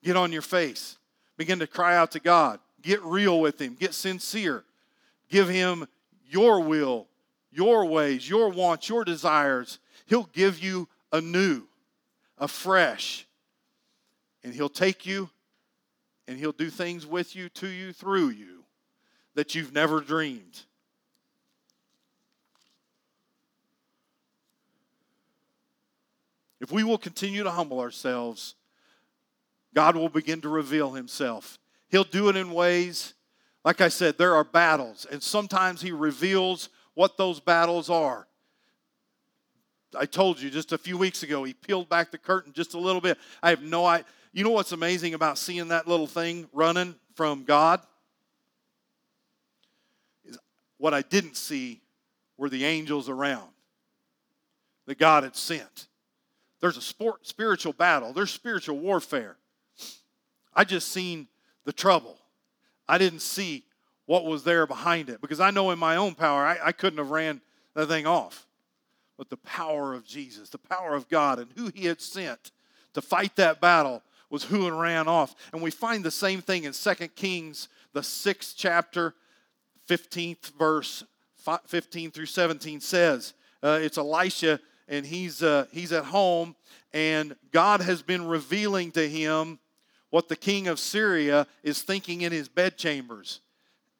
Get 0.02 0.16
on 0.16 0.32
your 0.32 0.42
face. 0.42 0.98
Begin 1.36 1.58
to 1.60 1.66
cry 1.66 1.96
out 1.96 2.12
to 2.12 2.20
God. 2.20 2.60
Get 2.82 3.02
real 3.02 3.40
with 3.40 3.60
Him. 3.60 3.76
Get 3.78 3.94
sincere. 3.94 4.64
Give 5.28 5.48
Him 5.48 5.86
your 6.28 6.60
will, 6.60 7.06
your 7.50 7.84
ways, 7.84 8.28
your 8.28 8.48
wants, 8.48 8.88
your 8.88 9.04
desires. 9.04 9.78
He'll 10.06 10.28
give 10.32 10.58
you 10.58 10.88
anew, 11.12 11.62
afresh. 12.38 13.26
And 14.42 14.54
He'll 14.54 14.68
take 14.68 15.06
you 15.06 15.30
and 16.26 16.38
He'll 16.38 16.52
do 16.52 16.70
things 16.70 17.06
with 17.06 17.36
you, 17.36 17.48
to 17.50 17.68
you, 17.68 17.92
through 17.92 18.30
you 18.30 18.64
that 19.34 19.54
you've 19.54 19.72
never 19.72 20.00
dreamed. 20.00 20.62
If 26.62 26.70
we 26.70 26.84
will 26.84 26.96
continue 26.96 27.42
to 27.42 27.50
humble 27.50 27.80
ourselves, 27.80 28.54
God 29.74 29.96
will 29.96 30.08
begin 30.08 30.40
to 30.42 30.48
reveal 30.48 30.92
Himself. 30.92 31.58
He'll 31.90 32.04
do 32.04 32.28
it 32.28 32.36
in 32.36 32.52
ways, 32.52 33.14
like 33.64 33.80
I 33.80 33.88
said, 33.88 34.16
there 34.16 34.36
are 34.36 34.44
battles, 34.44 35.04
and 35.10 35.20
sometimes 35.20 35.82
He 35.82 35.90
reveals 35.90 36.68
what 36.94 37.18
those 37.18 37.40
battles 37.40 37.90
are. 37.90 38.28
I 39.98 40.06
told 40.06 40.40
you 40.40 40.50
just 40.50 40.72
a 40.72 40.78
few 40.78 40.96
weeks 40.96 41.24
ago, 41.24 41.42
He 41.42 41.52
peeled 41.52 41.88
back 41.88 42.12
the 42.12 42.18
curtain 42.18 42.52
just 42.52 42.74
a 42.74 42.78
little 42.78 43.00
bit. 43.00 43.18
I 43.42 43.50
have 43.50 43.62
no 43.62 43.84
idea. 43.84 44.06
You 44.32 44.44
know 44.44 44.50
what's 44.50 44.72
amazing 44.72 45.14
about 45.14 45.38
seeing 45.38 45.68
that 45.68 45.88
little 45.88 46.06
thing 46.06 46.48
running 46.52 46.94
from 47.16 47.42
God? 47.42 47.80
Is 50.24 50.38
what 50.78 50.94
I 50.94 51.02
didn't 51.02 51.36
see 51.36 51.80
were 52.36 52.48
the 52.48 52.64
angels 52.64 53.08
around 53.08 53.50
that 54.86 54.96
God 54.96 55.24
had 55.24 55.34
sent 55.34 55.88
there's 56.62 56.76
a 56.76 56.82
sport, 56.82 57.26
spiritual 57.26 57.72
battle, 57.72 58.12
there's 58.14 58.30
spiritual 58.30 58.78
warfare. 58.78 59.36
I 60.54 60.64
just 60.64 60.88
seen 60.88 61.26
the 61.64 61.72
trouble. 61.72 62.16
I 62.88 62.98
didn't 62.98 63.20
see 63.20 63.64
what 64.06 64.24
was 64.24 64.44
there 64.44 64.66
behind 64.66 65.10
it 65.10 65.20
because 65.20 65.40
I 65.40 65.50
know 65.50 65.72
in 65.72 65.78
my 65.78 65.96
own 65.96 66.14
power 66.14 66.42
I, 66.42 66.58
I 66.62 66.72
couldn't 66.72 66.98
have 66.98 67.10
ran 67.10 67.40
that 67.74 67.88
thing 67.88 68.06
off. 68.06 68.46
But 69.18 69.28
the 69.28 69.36
power 69.38 69.92
of 69.92 70.06
Jesus, 70.06 70.50
the 70.50 70.58
power 70.58 70.94
of 70.94 71.08
God, 71.08 71.38
and 71.40 71.50
who 71.56 71.70
He 71.74 71.86
had 71.86 72.00
sent 72.00 72.52
to 72.94 73.02
fight 73.02 73.34
that 73.36 73.60
battle 73.60 74.02
was 74.30 74.44
who 74.44 74.66
and 74.66 74.78
ran 74.80 75.08
off. 75.08 75.34
And 75.52 75.62
we 75.62 75.70
find 75.70 76.04
the 76.04 76.10
same 76.10 76.40
thing 76.40 76.64
in 76.64 76.72
2 76.72 76.94
Kings, 77.08 77.68
the 77.92 78.02
sixth 78.02 78.54
chapter, 78.56 79.14
15th 79.88 80.52
verse, 80.58 81.04
15 81.66 82.12
through 82.12 82.26
17 82.26 82.80
says, 82.80 83.34
uh, 83.62 83.78
it's 83.82 83.98
Elisha, 83.98 84.60
and 84.92 85.06
he's, 85.06 85.42
uh, 85.42 85.64
he's 85.72 85.90
at 85.90 86.04
home, 86.04 86.54
and 86.92 87.34
God 87.50 87.80
has 87.80 88.02
been 88.02 88.26
revealing 88.26 88.92
to 88.92 89.08
him 89.08 89.58
what 90.10 90.28
the 90.28 90.36
king 90.36 90.68
of 90.68 90.78
Syria 90.78 91.46
is 91.62 91.80
thinking 91.80 92.20
in 92.20 92.30
his 92.30 92.46
bedchambers. 92.46 93.40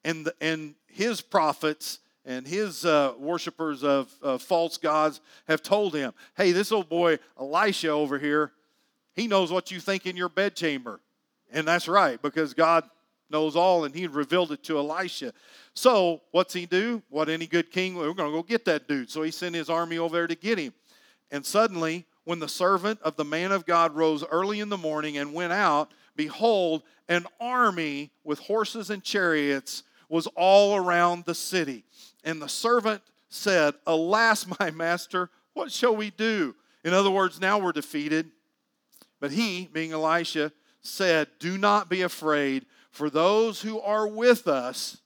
And, 0.05 0.27
the, 0.27 0.35
and 0.39 0.75
his 0.85 1.19
prophets 1.19 1.97
and 2.25 2.45
his 2.45 2.85
uh, 2.85 3.13
worshippers 3.17 3.83
of 3.83 4.13
uh, 4.21 4.37
false 4.37 4.77
gods 4.77 5.19
have 5.47 5.63
told 5.63 5.95
him, 5.95 6.13
hey, 6.37 6.51
this 6.51 6.71
old 6.71 6.89
boy 6.89 7.17
Elisha 7.39 7.89
over 7.89 8.19
here, 8.19 8.51
he 9.15 9.25
knows 9.25 9.51
what 9.51 9.71
you 9.71 9.79
think 9.79 10.05
in 10.05 10.15
your 10.15 10.29
bedchamber. 10.29 10.99
And 11.51 11.67
that's 11.67 11.87
right, 11.87 12.21
because 12.21 12.53
God 12.53 12.83
knows 13.31 13.55
all, 13.55 13.83
and 13.83 13.95
he 13.95 14.05
revealed 14.05 14.51
it 14.51 14.63
to 14.65 14.77
Elisha. 14.77 15.33
So, 15.73 16.21
what's 16.31 16.53
he 16.53 16.67
do? 16.67 17.01
What 17.09 17.29
any 17.29 17.47
good 17.47 17.71
king, 17.71 17.95
we're 17.95 18.13
going 18.13 18.31
to 18.31 18.37
go 18.37 18.43
get 18.43 18.63
that 18.65 18.87
dude. 18.87 19.09
So, 19.09 19.23
he 19.23 19.31
sent 19.31 19.55
his 19.55 19.69
army 19.69 19.97
over 19.97 20.15
there 20.15 20.27
to 20.27 20.35
get 20.35 20.59
him. 20.59 20.73
And 21.31 21.45
suddenly, 21.45 22.05
when 22.23 22.39
the 22.39 22.47
servant 22.47 23.01
of 23.01 23.15
the 23.15 23.25
man 23.25 23.51
of 23.51 23.65
God 23.65 23.95
rose 23.95 24.23
early 24.23 24.59
in 24.59 24.69
the 24.69 24.77
morning 24.77 25.17
and 25.17 25.33
went 25.33 25.53
out, 25.53 25.91
behold, 26.15 26.83
an 27.09 27.25
army 27.39 28.11
with 28.23 28.39
horses 28.39 28.89
and 28.89 29.03
chariots 29.03 29.83
was 30.09 30.27
all 30.35 30.75
around 30.75 31.25
the 31.25 31.35
city. 31.35 31.83
And 32.23 32.41
the 32.41 32.47
servant 32.47 33.01
said, 33.29 33.73
Alas, 33.87 34.45
my 34.59 34.71
master, 34.71 35.29
what 35.53 35.71
shall 35.71 35.95
we 35.95 36.11
do? 36.11 36.55
In 36.83 36.93
other 36.93 37.11
words, 37.11 37.39
now 37.39 37.57
we're 37.57 37.71
defeated. 37.71 38.31
But 39.19 39.31
he, 39.31 39.69
being 39.71 39.91
Elisha, 39.91 40.51
said, 40.81 41.29
Do 41.39 41.57
not 41.57 41.89
be 41.89 42.01
afraid, 42.01 42.65
for 42.91 43.09
those 43.09 43.61
who 43.61 43.79
are 43.79 44.07
with 44.07 44.47
us 44.47 44.97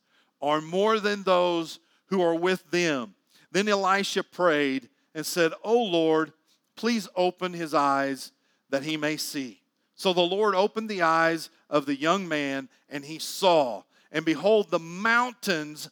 are 0.41 0.61
more 0.61 0.99
than 0.99 1.23
those 1.23 1.79
who 2.07 2.21
are 2.21 2.35
with 2.35 2.69
them. 2.71 3.15
Then 3.51 3.67
Elisha 3.67 4.23
prayed 4.23 4.89
and 5.17 5.25
said, 5.25 5.51
O 5.63 5.81
Lord, 5.81 6.31
please 6.75 7.09
open 7.15 7.51
his 7.51 7.73
eyes 7.73 8.31
that 8.69 8.83
he 8.83 8.97
may 8.97 9.17
see. 9.17 9.59
So 9.95 10.13
the 10.13 10.21
Lord 10.21 10.53
opened 10.53 10.89
the 10.89 11.01
eyes 11.01 11.49
of 11.71 11.87
the 11.87 11.95
young 11.95 12.27
man, 12.27 12.69
and 12.87 13.03
he 13.03 13.17
saw. 13.17 13.81
And 14.11 14.23
behold, 14.23 14.69
the 14.69 14.77
mountains, 14.77 15.89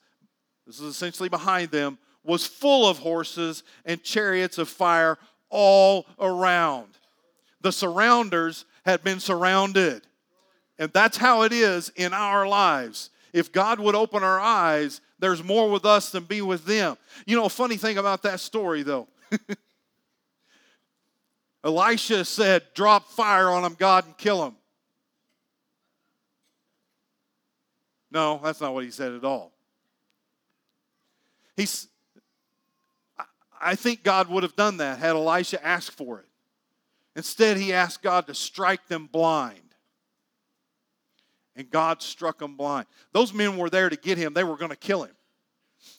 this 0.67 0.79
is 0.79 0.85
essentially 0.85 1.27
behind 1.27 1.71
them, 1.71 1.97
was 2.23 2.45
full 2.45 2.87
of 2.87 2.99
horses 2.99 3.63
and 3.83 4.03
chariots 4.03 4.59
of 4.59 4.69
fire 4.69 5.17
all 5.49 6.05
around. 6.19 6.89
The 7.61 7.71
surrounders 7.71 8.65
had 8.85 9.03
been 9.03 9.19
surrounded. 9.19 10.05
And 10.77 10.93
that's 10.93 11.17
how 11.17 11.41
it 11.41 11.51
is 11.51 11.91
in 11.95 12.13
our 12.13 12.47
lives. 12.47 13.09
If 13.33 13.51
God 13.51 13.79
would 13.79 13.95
open 13.95 14.21
our 14.21 14.39
eyes, 14.39 15.01
there's 15.17 15.43
more 15.43 15.71
with 15.71 15.83
us 15.83 16.11
than 16.11 16.25
be 16.25 16.43
with 16.43 16.65
them. 16.65 16.95
You 17.25 17.35
know, 17.35 17.45
a 17.45 17.49
funny 17.49 17.77
thing 17.77 17.97
about 17.97 18.21
that 18.21 18.39
story, 18.39 18.83
though. 18.83 19.07
Elisha 21.63 22.23
said, 22.25 22.63
Drop 22.73 23.07
fire 23.09 23.49
on 23.49 23.63
them, 23.63 23.75
God, 23.77 24.05
and 24.05 24.17
kill 24.17 24.43
them. 24.43 24.55
No, 28.11 28.39
that's 28.43 28.61
not 28.61 28.73
what 28.73 28.83
he 28.83 28.91
said 28.91 29.11
at 29.13 29.25
all. 29.25 29.51
He's, 31.57 31.87
I 33.59 33.75
think 33.75 34.03
God 34.03 34.29
would 34.29 34.43
have 34.43 34.55
done 34.55 34.77
that 34.77 34.99
had 34.99 35.15
Elisha 35.15 35.65
asked 35.65 35.91
for 35.91 36.19
it. 36.19 36.27
Instead, 37.15 37.57
he 37.57 37.73
asked 37.73 38.01
God 38.01 38.27
to 38.27 38.33
strike 38.33 38.87
them 38.87 39.07
blind. 39.11 39.59
And 41.55 41.69
God 41.69 42.01
struck 42.01 42.39
them 42.39 42.57
blind. 42.57 42.85
Those 43.13 43.33
men 43.33 43.57
were 43.57 43.69
there 43.69 43.89
to 43.89 43.95
get 43.95 44.17
him, 44.17 44.33
they 44.33 44.43
were 44.43 44.57
going 44.57 44.71
to 44.71 44.77
kill 44.77 45.03
him. 45.03 45.15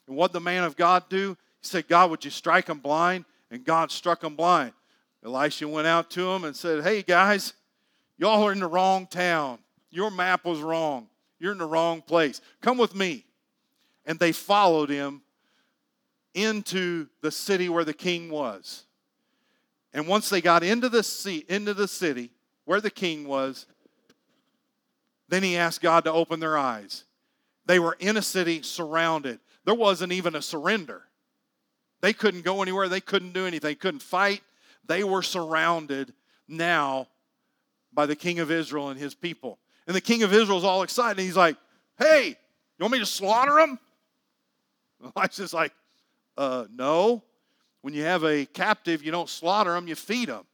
And 0.06 0.16
what 0.16 0.32
the 0.32 0.40
man 0.40 0.64
of 0.64 0.76
God 0.76 1.04
do? 1.08 1.36
He 1.62 1.68
said, 1.68 1.88
God, 1.88 2.10
would 2.10 2.24
you 2.24 2.30
strike 2.30 2.66
them 2.66 2.78
blind? 2.78 3.24
And 3.50 3.64
God 3.64 3.90
struck 3.90 4.20
them 4.20 4.36
blind. 4.36 4.72
Elisha 5.24 5.66
went 5.66 5.86
out 5.86 6.10
to 6.12 6.30
him 6.30 6.44
and 6.44 6.54
said, 6.54 6.84
Hey, 6.84 7.02
guys, 7.02 7.52
y'all 8.16 8.44
are 8.44 8.52
in 8.52 8.60
the 8.60 8.66
wrong 8.66 9.06
town. 9.06 9.58
Your 9.90 10.10
map 10.10 10.44
was 10.44 10.60
wrong. 10.60 11.08
You're 11.38 11.52
in 11.52 11.58
the 11.58 11.66
wrong 11.66 12.02
place. 12.02 12.40
Come 12.60 12.78
with 12.78 12.94
me. 12.94 13.24
And 14.04 14.18
they 14.18 14.32
followed 14.32 14.88
him 14.88 15.22
into 16.34 17.08
the 17.22 17.30
city 17.30 17.68
where 17.68 17.84
the 17.84 17.94
king 17.94 18.30
was. 18.30 18.84
And 19.92 20.06
once 20.06 20.28
they 20.28 20.42
got 20.42 20.62
into 20.62 20.88
the, 20.88 21.02
sea, 21.02 21.44
into 21.48 21.72
the 21.72 21.88
city 21.88 22.30
where 22.66 22.80
the 22.80 22.90
king 22.90 23.26
was, 23.26 23.66
then 25.28 25.42
he 25.42 25.56
asked 25.56 25.80
God 25.80 26.04
to 26.04 26.12
open 26.12 26.38
their 26.38 26.58
eyes. 26.58 27.04
They 27.64 27.78
were 27.78 27.96
in 27.98 28.16
a 28.16 28.22
city 28.22 28.62
surrounded. 28.62 29.40
There 29.64 29.74
wasn't 29.74 30.12
even 30.12 30.36
a 30.36 30.42
surrender. 30.42 31.02
They 32.00 32.12
couldn't 32.12 32.44
go 32.44 32.62
anywhere. 32.62 32.88
They 32.88 33.00
couldn't 33.00 33.32
do 33.32 33.46
anything. 33.46 33.76
Couldn't 33.76 34.02
fight. 34.02 34.42
They 34.86 35.04
were 35.04 35.22
surrounded 35.22 36.12
now 36.48 37.08
by 37.92 38.06
the 38.06 38.16
king 38.16 38.38
of 38.38 38.50
Israel 38.50 38.90
and 38.90 39.00
his 39.00 39.14
people. 39.14 39.58
And 39.86 39.96
the 39.96 40.00
king 40.00 40.22
of 40.22 40.32
Israel 40.32 40.58
is 40.58 40.64
all 40.64 40.82
excited. 40.82 41.20
He's 41.20 41.36
like, 41.36 41.56
hey, 41.98 42.28
you 42.28 42.82
want 42.82 42.92
me 42.92 42.98
to 42.98 43.06
slaughter 43.06 43.54
them? 43.54 43.78
Elisha's 45.16 45.52
like, 45.54 45.72
uh, 46.36 46.66
no. 46.72 47.22
When 47.82 47.94
you 47.94 48.02
have 48.02 48.24
a 48.24 48.46
captive, 48.46 49.02
you 49.02 49.12
don't 49.12 49.28
slaughter 49.28 49.72
them, 49.72 49.86
you 49.86 49.94
feed 49.94 50.28
them. 50.28 50.44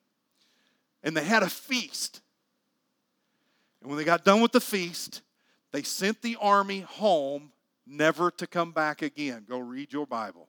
And 1.03 1.17
they 1.17 1.25
had 1.25 1.43
a 1.43 1.49
feast. 1.49 2.21
And 3.81 3.89
when 3.89 3.99
they 3.99 4.05
got 4.05 4.25
done 4.25 4.41
with 4.41 4.53
the 4.53 4.61
feast, 4.61 5.23
they 5.73 5.83
sent 5.83 6.23
the 6.23 6.37
army 6.41 6.81
home, 6.81 7.53
never 7.87 8.31
to 8.33 8.47
come 8.47 8.71
back 8.71 9.03
again. 9.03 9.45
Go 9.49 9.59
read 9.59 9.93
your 9.93 10.07
Bible. 10.07 10.49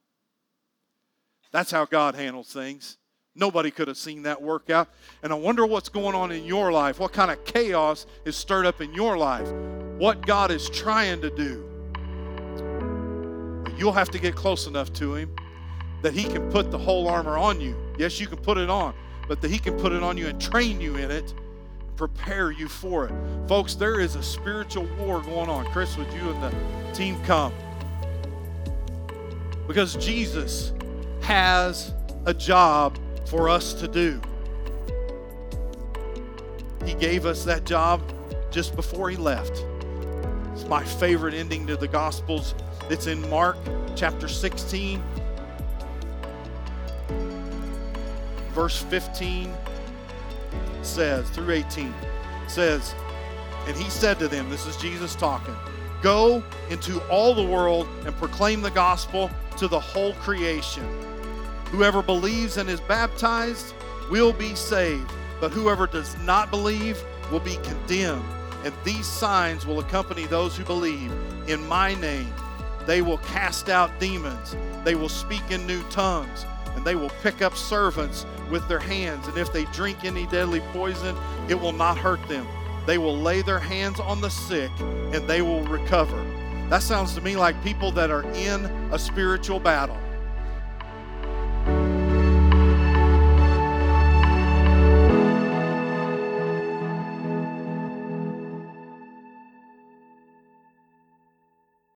That's 1.53 1.71
how 1.71 1.85
God 1.85 2.15
handles 2.15 2.51
things. 2.51 2.97
Nobody 3.35 3.71
could 3.71 3.87
have 3.87 3.97
seen 3.97 4.23
that 4.23 4.41
work 4.41 4.69
out. 4.69 4.89
And 5.21 5.31
I 5.31 5.35
wonder 5.35 5.65
what's 5.65 5.87
going 5.87 6.15
on 6.15 6.31
in 6.31 6.45
your 6.45 6.71
life. 6.71 6.99
What 6.99 7.13
kind 7.13 7.31
of 7.31 7.45
chaos 7.45 8.05
is 8.25 8.35
stirred 8.35 8.65
up 8.65 8.81
in 8.81 8.93
your 8.93 9.17
life? 9.17 9.47
What 9.97 10.25
God 10.25 10.51
is 10.51 10.69
trying 10.69 11.21
to 11.21 11.29
do. 11.29 11.63
But 13.63 13.77
you'll 13.77 13.93
have 13.93 14.09
to 14.11 14.19
get 14.19 14.35
close 14.35 14.67
enough 14.67 14.91
to 14.93 15.13
Him 15.13 15.35
that 16.01 16.13
He 16.13 16.23
can 16.23 16.51
put 16.51 16.71
the 16.71 16.77
whole 16.77 17.07
armor 17.07 17.37
on 17.37 17.61
you. 17.61 17.75
Yes, 17.97 18.19
you 18.19 18.27
can 18.27 18.39
put 18.39 18.57
it 18.57 18.69
on, 18.69 18.95
but 19.27 19.39
that 19.41 19.49
He 19.49 19.59
can 19.59 19.79
put 19.79 19.93
it 19.93 20.03
on 20.03 20.17
you 20.17 20.27
and 20.27 20.41
train 20.41 20.81
you 20.81 20.95
in 20.97 21.11
it, 21.11 21.33
prepare 21.95 22.51
you 22.51 22.67
for 22.67 23.05
it. 23.05 23.13
Folks, 23.47 23.75
there 23.75 23.99
is 23.99 24.15
a 24.15 24.23
spiritual 24.23 24.87
war 24.97 25.21
going 25.21 25.49
on. 25.49 25.65
Chris, 25.65 25.97
would 25.97 26.11
you 26.13 26.31
and 26.31 26.43
the 26.43 26.93
team 26.93 27.23
come? 27.23 27.53
Because 29.67 29.95
Jesus 29.95 30.72
has 31.23 31.93
a 32.25 32.33
job 32.33 32.99
for 33.25 33.49
us 33.49 33.73
to 33.73 33.87
do. 33.87 34.21
He 36.85 36.93
gave 36.93 37.25
us 37.25 37.43
that 37.45 37.65
job 37.65 38.01
just 38.51 38.75
before 38.75 39.09
he 39.09 39.17
left. 39.17 39.65
It's 40.53 40.65
my 40.65 40.83
favorite 40.83 41.33
ending 41.33 41.65
to 41.67 41.75
the 41.75 41.87
Gospels. 41.87 42.55
It's 42.89 43.07
in 43.07 43.27
Mark 43.29 43.57
chapter 43.95 44.27
16, 44.27 45.01
verse 48.53 48.81
15 48.83 49.53
says 50.83 51.29
through 51.29 51.51
18 51.51 51.93
says, 52.47 52.93
and 53.67 53.77
he 53.77 53.89
said 53.89 54.19
to 54.19 54.27
them, 54.27 54.49
This 54.49 54.65
is 54.65 54.75
Jesus 54.77 55.15
talking, 55.15 55.55
go 56.01 56.43
into 56.69 57.01
all 57.09 57.33
the 57.33 57.43
world 57.43 57.87
and 58.05 58.13
proclaim 58.15 58.61
the 58.61 58.71
gospel 58.71 59.31
to 59.57 59.67
the 59.67 59.79
whole 59.79 60.13
creation. 60.15 60.83
Whoever 61.73 62.03
believes 62.03 62.57
and 62.57 62.69
is 62.69 62.79
baptized 62.81 63.73
will 64.11 64.31
be 64.31 64.53
saved, 64.53 65.11
but 65.41 65.49
whoever 65.49 65.87
does 65.87 66.15
not 66.19 66.51
believe 66.51 67.03
will 67.31 67.39
be 67.39 67.55
condemned. 67.63 68.23
And 68.63 68.71
these 68.83 69.07
signs 69.07 69.65
will 69.65 69.79
accompany 69.79 70.27
those 70.27 70.55
who 70.55 70.63
believe. 70.65 71.11
In 71.47 71.67
my 71.67 71.95
name, 71.95 72.31
they 72.85 73.01
will 73.01 73.17
cast 73.17 73.69
out 73.69 73.99
demons, 73.99 74.55
they 74.83 74.93
will 74.93 75.09
speak 75.09 75.41
in 75.49 75.65
new 75.65 75.81
tongues, 75.89 76.45
and 76.75 76.85
they 76.85 76.93
will 76.93 77.09
pick 77.23 77.41
up 77.41 77.57
servants 77.57 78.27
with 78.51 78.67
their 78.67 78.77
hands. 78.77 79.27
And 79.27 79.35
if 79.39 79.51
they 79.51 79.65
drink 79.73 80.05
any 80.05 80.27
deadly 80.27 80.59
poison, 80.73 81.15
it 81.49 81.59
will 81.59 81.73
not 81.73 81.97
hurt 81.97 82.21
them. 82.27 82.45
They 82.85 82.99
will 82.99 83.17
lay 83.17 83.41
their 83.41 83.57
hands 83.57 83.99
on 83.99 84.21
the 84.21 84.29
sick 84.29 84.69
and 84.79 85.27
they 85.27 85.41
will 85.41 85.63
recover. 85.63 86.23
That 86.69 86.83
sounds 86.83 87.15
to 87.15 87.21
me 87.21 87.35
like 87.35 87.63
people 87.63 87.91
that 87.93 88.11
are 88.11 88.29
in 88.33 88.65
a 88.91 88.99
spiritual 88.99 89.59
battle 89.59 89.97